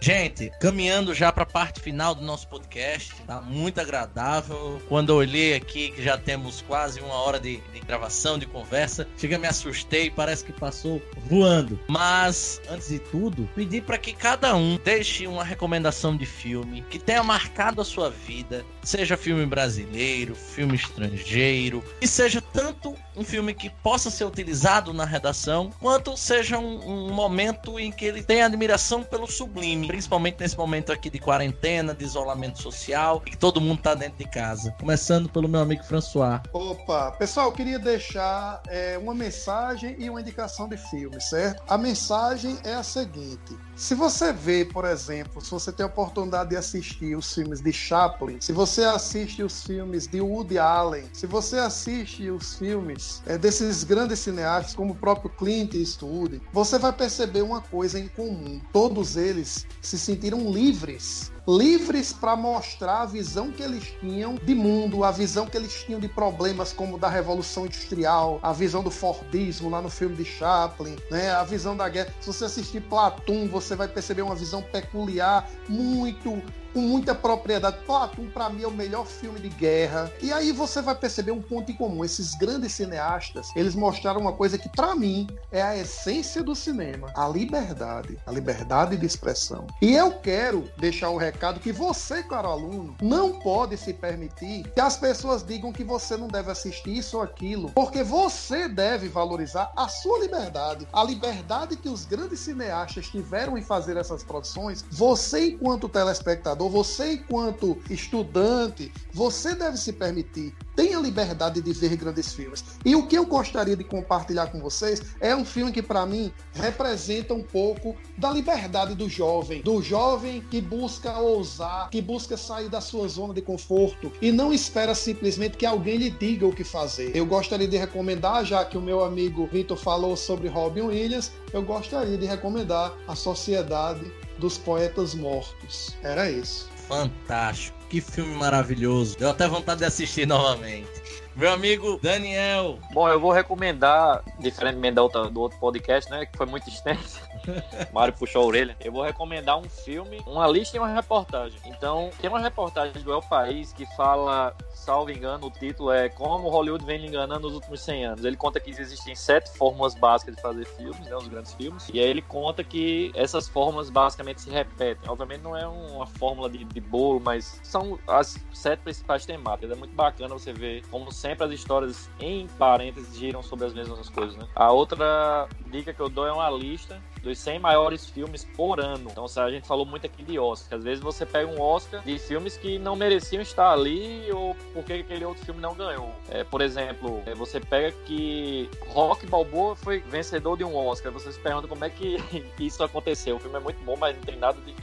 [0.10, 4.82] Gente, caminhando já para a parte final do nosso podcast, tá muito agradável.
[4.90, 9.08] Quando eu olhei aqui que já temos quase uma hora de, de gravação, de conversa,
[9.16, 11.80] chega me assustei, parece que passou voando.
[11.88, 16.98] Mas antes de tudo, pedi para que cada um deixe uma recomendação de filme que
[16.98, 23.54] tenha marcado a sua vida, seja filme brasileiro, filme estrangeiro, e seja tanto um filme
[23.54, 28.48] que possa ser utilizado na redação, quanto seja um, um momento em que ele tenha
[28.48, 33.82] admiração pelo sublime principalmente nesse momento aqui de quarentena, de isolamento social, que todo mundo
[33.82, 34.74] tá dentro de casa.
[34.80, 36.40] Começando pelo meu amigo François.
[36.54, 41.62] Opa, pessoal, queria deixar é, uma mensagem e uma indicação de filme, certo?
[41.68, 46.52] A mensagem é a seguinte: se você vê, por exemplo, se você tem a oportunidade
[46.52, 51.28] de assistir os filmes de Chaplin, se você assiste os filmes de Woody Allen, se
[51.28, 56.94] você assiste os filmes é, desses grandes cineastas, como o próprio Clint Eastwood, você vai
[56.94, 58.62] perceber uma coisa em comum.
[58.72, 65.04] Todos eles se sentiram livres livres para mostrar a visão que eles tinham de mundo,
[65.04, 69.68] a visão que eles tinham de problemas como da Revolução Industrial, a visão do Fordismo
[69.68, 71.32] lá no filme de Chaplin, né?
[71.32, 72.14] a visão da guerra.
[72.22, 76.40] Se você assistir Platum, você vai perceber uma visão peculiar, muito
[76.74, 77.78] com muita propriedade.
[77.86, 80.12] Platum, para mim, é o melhor filme de guerra.
[80.22, 82.04] E aí você vai perceber um ponto em comum.
[82.04, 87.12] Esses grandes cineastas, eles mostraram uma coisa que, para mim, é a essência do cinema:
[87.16, 88.18] a liberdade.
[88.26, 89.68] A liberdade de expressão.
[89.82, 94.64] E eu quero deixar o um recado que você, caro aluno, não pode se permitir
[94.74, 99.08] que as pessoas digam que você não deve assistir isso ou aquilo, porque você deve
[99.08, 100.88] valorizar a sua liberdade.
[100.94, 107.14] A liberdade que os grandes cineastas tiveram em fazer essas produções, você, enquanto telespectador, você
[107.14, 110.54] enquanto estudante, você deve se permitir.
[110.76, 112.64] Tenha liberdade de ver grandes filmes.
[112.84, 116.32] E o que eu gostaria de compartilhar com vocês é um filme que para mim
[116.54, 122.70] representa um pouco da liberdade do jovem, do jovem que busca ousar, que busca sair
[122.70, 126.64] da sua zona de conforto e não espera simplesmente que alguém lhe diga o que
[126.64, 127.16] fazer.
[127.16, 131.62] Eu gostaria de recomendar, já que o meu amigo Vitor falou sobre Robin Williams, eu
[131.62, 135.96] gostaria de recomendar A Sociedade dos Poetas Mortos.
[136.02, 136.70] Era isso.
[136.88, 137.78] Fantástico.
[137.90, 139.18] Que filme maravilhoso.
[139.18, 140.99] Deu até vontade de assistir novamente.
[141.40, 142.80] Meu amigo Daniel.
[142.92, 146.26] Bom, eu vou recomendar, diferentemente da outra, do outro podcast, né?
[146.26, 147.22] Que foi muito extenso.
[147.94, 148.76] Mário puxou a orelha.
[148.82, 151.58] Eu vou recomendar um filme, uma lista e uma reportagem.
[151.66, 156.50] Então, tem uma reportagem do El País que fala, salvo engano, o título é Como
[156.50, 158.26] Hollywood vem enganando nos últimos 100 anos.
[158.26, 161.16] Ele conta que existem sete fórmulas básicas de fazer filmes, né?
[161.16, 161.88] Os grandes filmes.
[161.94, 165.10] E aí ele conta que essas fórmulas basicamente se repetem.
[165.10, 169.72] Obviamente não é uma fórmula de, de bolo, mas são as sete principais temáticas.
[169.72, 174.10] É muito bacana você ver como sempre as histórias em parênteses giram sobre as mesmas
[174.10, 174.48] coisas, né?
[174.56, 179.10] A outra dica que eu dou é uma lista dos 100 maiores filmes por ano.
[179.12, 180.78] Então, a gente falou muito aqui de Oscar.
[180.78, 184.94] Às vezes você pega um Oscar de filmes que não mereciam estar ali ou porque
[184.94, 186.12] aquele outro filme não ganhou.
[186.30, 191.12] É, por exemplo, é, você pega que Rock Balboa foi vencedor de um Oscar.
[191.12, 192.18] Você se pergunta como é que
[192.60, 193.36] isso aconteceu.
[193.36, 194.74] O filme é muito bom, mas não tem nada de,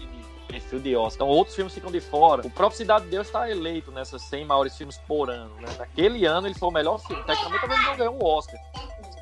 [0.47, 1.15] perfil de Oscar.
[1.15, 2.47] Então outros filmes ficam de fora.
[2.47, 5.55] O próprio Cidade de Deus está eleito nessas 100 maiores filmes por ano.
[5.57, 5.69] Né?
[5.79, 7.23] Naquele ano ele foi o melhor filme.
[7.25, 8.59] Tecnicamente também não ganhou um Oscar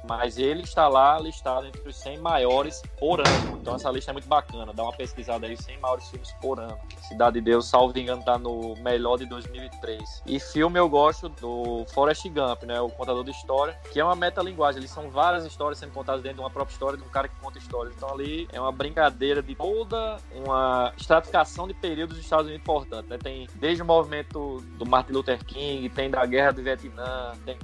[0.09, 3.59] mas ele está lá listado entre os 100 maiores por ano.
[3.61, 6.78] Então essa lista é muito bacana, dá uma pesquisada aí, 100 maiores filmes por ano.
[7.09, 10.22] Cidade de Deus, salvo engano, tá no melhor de 2003.
[10.26, 14.16] E filme eu gosto do Forrest Gump, né, o contador de história, que é uma
[14.16, 17.28] metalinguagem, eles são várias histórias sendo contadas dentro de uma própria história de um cara
[17.28, 17.94] que conta histórias.
[17.96, 23.09] Então ali é uma brincadeira de toda uma estratificação de períodos dos Estados Unidos importante,
[23.09, 23.18] né?
[23.18, 27.59] Tem desde o movimento do Martin Luther King, tem da Guerra do Vietnã, tem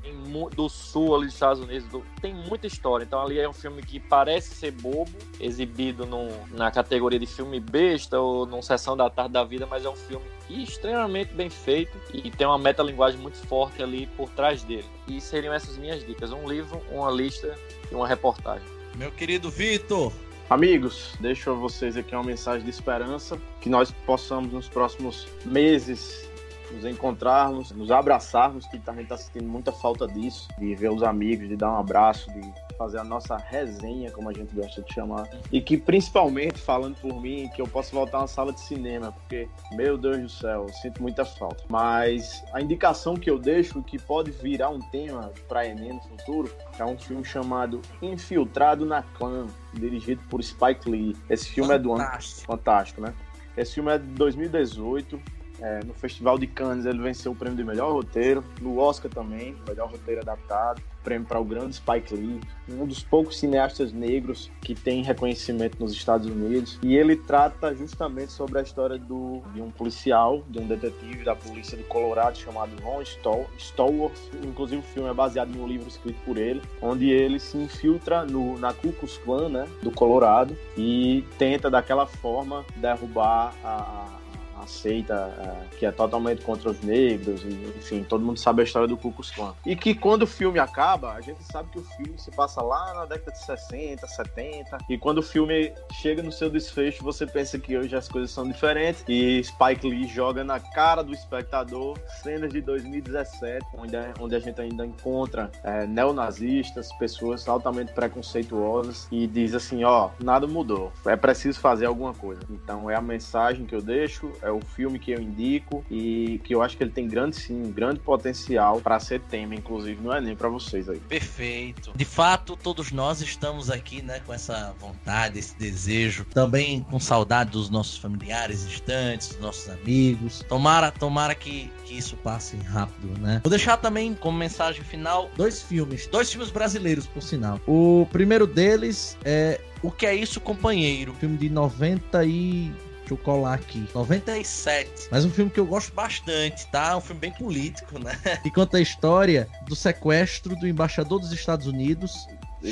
[0.54, 3.04] do sul ali dos Estados Unidos, do, tem tem muita história.
[3.04, 5.10] Então ali é um filme que parece ser bobo,
[5.40, 9.84] exibido no, na categoria de filme besta ou numa sessão da tarde da vida, mas
[9.84, 14.62] é um filme extremamente bem feito e tem uma metalinguagem muito forte ali por trás
[14.62, 14.86] dele.
[15.08, 17.54] E seriam essas minhas dicas: um livro, uma lista
[17.90, 18.66] e uma reportagem.
[18.96, 20.12] Meu querido Vitor,
[20.48, 26.28] Amigos, deixo a vocês aqui uma mensagem de esperança, que nós possamos nos próximos meses
[26.72, 31.48] nos encontrarmos, nos abraçarmos, que também está sentindo muita falta disso, de ver os amigos,
[31.48, 32.40] de dar um abraço, de
[32.78, 35.28] fazer a nossa resenha, como a gente gosta de chamar.
[35.52, 39.12] E que principalmente, falando por mim, que eu possa voltar a uma sala de cinema,
[39.12, 41.62] porque, meu Deus do céu, eu sinto muita falta.
[41.68, 46.50] Mas a indicação que eu deixo, que pode virar um tema para Enem no futuro,
[46.78, 51.16] é um filme chamado Infiltrado na Clã, dirigido por Spike Lee.
[51.28, 51.92] Esse filme Fantástico.
[51.92, 52.58] é do ano.
[52.58, 53.14] Fantástico, né?
[53.56, 55.20] Esse filme é de 2018
[55.60, 59.54] é, no Festival de Cannes ele venceu o prêmio de melhor roteiro, no Oscar também,
[59.66, 64.74] melhor roteiro adaptado, prêmio para o grande Spike Lee, um dos poucos cineastas negros que
[64.74, 66.78] tem reconhecimento nos Estados Unidos.
[66.82, 71.34] E ele trata justamente sobre a história do, de um policial, de um detetive da
[71.34, 74.12] polícia do Colorado chamado Ron Stallworth.
[74.44, 78.24] Inclusive o filme é baseado em um livro escrito por ele, onde ele se infiltra
[78.24, 84.19] no, na Ku Klux Klan, né, do Colorado, e tenta daquela forma derrubar a
[84.62, 87.48] aceita, é, que é totalmente contra os negros, e,
[87.78, 89.54] enfim, todo mundo sabe a história do Ku Klux Klan.
[89.64, 92.94] E que quando o filme acaba, a gente sabe que o filme se passa lá
[92.94, 97.58] na década de 60, 70, e quando o filme chega no seu desfecho, você pensa
[97.58, 102.52] que hoje as coisas são diferentes, e Spike Lee joga na cara do espectador cenas
[102.52, 109.54] de 2017, onde, onde a gente ainda encontra é, neonazistas, pessoas altamente preconceituosas, e diz
[109.54, 112.42] assim, ó, nada mudou, é preciso fazer alguma coisa.
[112.50, 116.40] Então é a mensagem que eu deixo, é é o filme que eu indico e
[116.44, 120.14] que eu acho que ele tem grande sim, grande potencial para ser tema, inclusive não
[120.14, 120.98] é nem para vocês aí.
[120.98, 121.92] Perfeito.
[121.94, 127.50] De fato, todos nós estamos aqui, né, com essa vontade, esse desejo, também com saudade
[127.50, 130.44] dos nossos familiares distantes, dos nossos amigos.
[130.48, 133.40] Tomara, tomara que, que isso passe rápido, né?
[133.42, 137.60] Vou deixar também como mensagem final dois filmes, dois filmes brasileiros, por sinal.
[137.66, 141.14] O primeiro deles é O que é isso, companheiro?
[141.14, 142.72] Filme de 90 e
[143.10, 143.88] Deixa eu colar aqui.
[143.92, 145.08] 97.
[145.10, 146.96] Mas um filme que eu gosto bastante, tá?
[146.96, 148.16] Um filme bem político, né?
[148.44, 152.26] E conta a história do sequestro do embaixador dos Estados Unidos,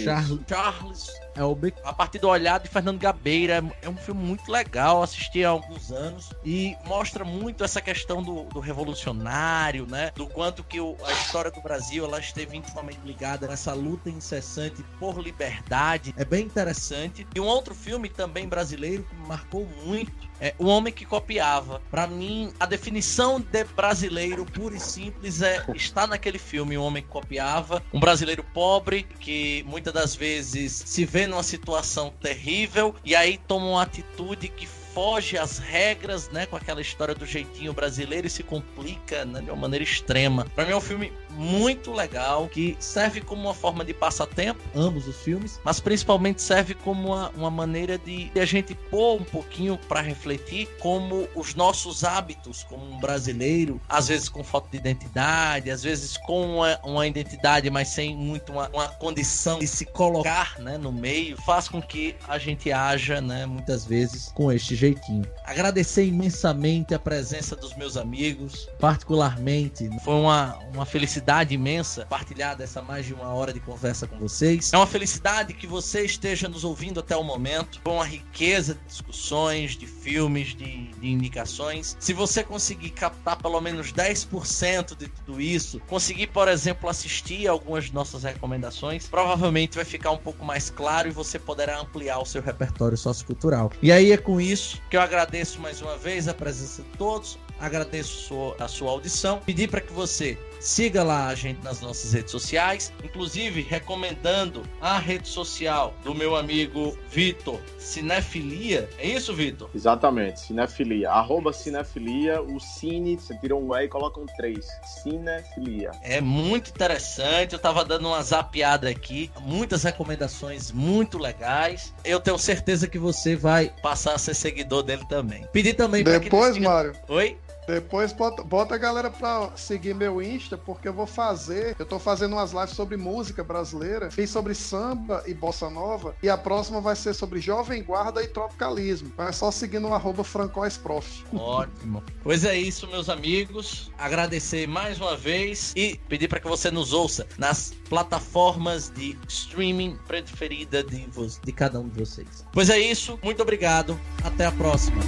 [0.05, 3.65] Charles, Charles Elbeck, a partir do olhar de Fernando Gabeira.
[3.83, 8.45] É um filme muito legal, assisti há alguns anos e mostra muito essa questão do,
[8.45, 10.11] do revolucionário, né?
[10.15, 14.83] Do quanto que o, a história do Brasil ela esteve intimamente ligada nessa luta incessante
[14.99, 16.15] por liberdade.
[16.17, 17.27] É bem interessante.
[17.35, 21.81] E um outro filme também brasileiro que marcou muito é o homem que copiava.
[21.91, 27.03] Para mim, a definição de brasileiro puro e simples é estar naquele filme, o homem
[27.03, 33.15] que copiava, um brasileiro pobre que muitas das vezes se vê numa situação terrível e
[33.15, 38.27] aí toma uma atitude que foge às regras, né, com aquela história do jeitinho brasileiro
[38.27, 40.45] e se complica né, de uma maneira extrema.
[40.55, 45.07] Para mim é um filme muito legal que serve como uma forma de passatempo, ambos
[45.07, 49.25] os filmes, mas principalmente serve como uma, uma maneira de, de, a gente pôr um
[49.25, 54.79] pouquinho para refletir como os nossos hábitos como um brasileiro, às vezes com falta de
[54.79, 59.85] identidade, às vezes com uma, uma identidade, mas sem muito uma, uma condição de se
[59.85, 64.75] colocar né, no meio, faz com que a gente haja né, muitas vezes com este
[64.75, 65.25] jeitinho.
[65.45, 69.89] Agradecer imensamente a presença dos meus amigos, particularmente.
[70.01, 74.73] Foi uma, uma felicidade imensa partilhar dessa mais de uma hora de conversa com vocês.
[74.73, 77.81] É uma felicidade que você esteja nos ouvindo até o momento.
[77.85, 81.97] Foi uma riqueza de discussões, de filmes, de, de indicações.
[82.01, 87.85] Se você conseguir captar pelo menos 10% de tudo isso, conseguir, por exemplo, assistir algumas
[87.85, 92.25] de nossas recomendações, provavelmente vai ficar um pouco mais claro e você poderá ampliar o
[92.25, 93.71] seu repertório sociocultural.
[93.83, 97.39] E aí é com isso que eu agradeço mais uma vez a presença de todos,
[97.61, 102.31] agradeço a sua audição, pedir para que você siga lá a gente nas nossas redes
[102.31, 108.89] sociais, inclusive recomendando a rede social do meu amigo Vitor, Cinefilia.
[108.99, 109.71] É isso, Vitor?
[109.75, 111.11] Exatamente, Cinefilia.
[111.11, 114.67] Arroba Cinefilia, o Cine, você tira um E e coloca um 3.
[115.03, 115.91] Cinefilia.
[116.03, 121.95] É muito interessante, eu tava dando uma zapiada aqui, muitas recomendações muito legais.
[122.05, 125.47] Eu tenho certeza que você vai passar a ser seguidor dele também.
[125.53, 126.69] Pedir também para Depois, siga...
[126.69, 126.93] Mário.
[127.09, 127.37] Oi?
[127.69, 131.77] Depois bota, bota, a galera pra seguir meu Insta, porque eu vou fazer.
[131.79, 134.11] Eu tô fazendo umas lives sobre música brasileira.
[134.11, 136.17] Fiz sobre samba e bossa nova.
[136.23, 139.13] E a próxima vai ser sobre Jovem Guarda e Tropicalismo.
[139.19, 141.25] É só seguir no arroba Francoisprof.
[141.35, 142.03] Ótimo.
[142.23, 143.93] Pois é isso, meus amigos.
[143.99, 149.99] Agradecer mais uma vez e pedir para que você nos ouça nas plataformas de streaming
[150.07, 151.07] preferida de,
[151.45, 152.47] de cada um de vocês.
[152.51, 153.19] Pois é isso.
[153.23, 154.01] Muito obrigado.
[154.25, 155.03] Até a próxima.